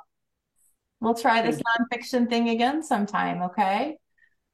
We'll 1.01 1.15
try 1.15 1.43
this 1.43 1.61
nonfiction 1.61 2.29
thing 2.29 2.49
again 2.49 2.83
sometime, 2.83 3.43
okay? 3.43 3.97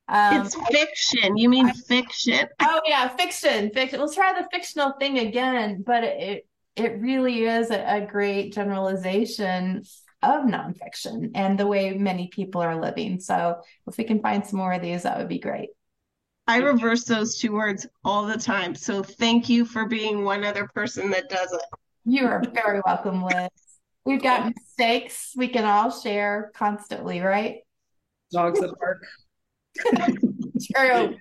Um, 0.08 0.44
it's 0.44 0.54
fiction. 0.70 1.36
You 1.38 1.48
mean 1.48 1.68
I, 1.68 1.72
fiction? 1.72 2.46
Oh 2.60 2.80
yeah, 2.86 3.08
fiction. 3.08 3.70
Fiction. 3.70 3.98
We'll 3.98 4.12
try 4.12 4.38
the 4.38 4.46
fictional 4.52 4.92
thing 5.00 5.18
again, 5.18 5.82
but 5.86 6.04
it 6.04 6.46
it 6.76 7.00
really 7.00 7.44
is 7.44 7.70
a, 7.70 8.02
a 8.02 8.06
great 8.06 8.52
generalization 8.52 9.84
of 10.24 10.44
nonfiction 10.44 11.30
and 11.34 11.58
the 11.58 11.66
way 11.66 11.92
many 11.92 12.28
people 12.28 12.60
are 12.60 12.80
living. 12.80 13.20
So 13.20 13.60
if 13.86 13.96
we 13.96 14.04
can 14.04 14.20
find 14.20 14.44
some 14.44 14.58
more 14.58 14.72
of 14.72 14.82
these, 14.82 15.02
that 15.02 15.18
would 15.18 15.28
be 15.28 15.38
great. 15.38 15.70
I 16.46 16.58
reverse 16.58 17.04
those 17.04 17.38
two 17.38 17.52
words 17.52 17.86
all 18.04 18.26
the 18.26 18.36
time. 18.36 18.74
So 18.74 19.02
thank 19.02 19.48
you 19.48 19.64
for 19.64 19.86
being 19.86 20.24
one 20.24 20.44
other 20.44 20.68
person 20.74 21.10
that 21.10 21.30
does 21.30 21.52
it. 21.52 21.62
You 22.04 22.26
are 22.26 22.42
very 22.52 22.82
welcome, 22.84 23.22
Liz. 23.22 23.48
We've 24.04 24.22
got 24.22 24.52
mistakes 24.54 25.32
we 25.34 25.48
can 25.48 25.64
all 25.64 25.90
share 25.90 26.52
constantly, 26.54 27.20
right? 27.20 27.60
Dogs 28.30 28.60
at 28.60 28.70
park. 28.78 29.02
True. 30.74 31.16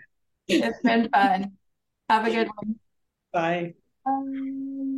It's 0.47 0.81
been 0.81 1.09
fun. 1.09 1.53
Have 2.09 2.27
a 2.27 2.31
good 2.31 2.49
one. 2.55 2.75
Bye. 3.31 3.73
Um... 4.05 4.92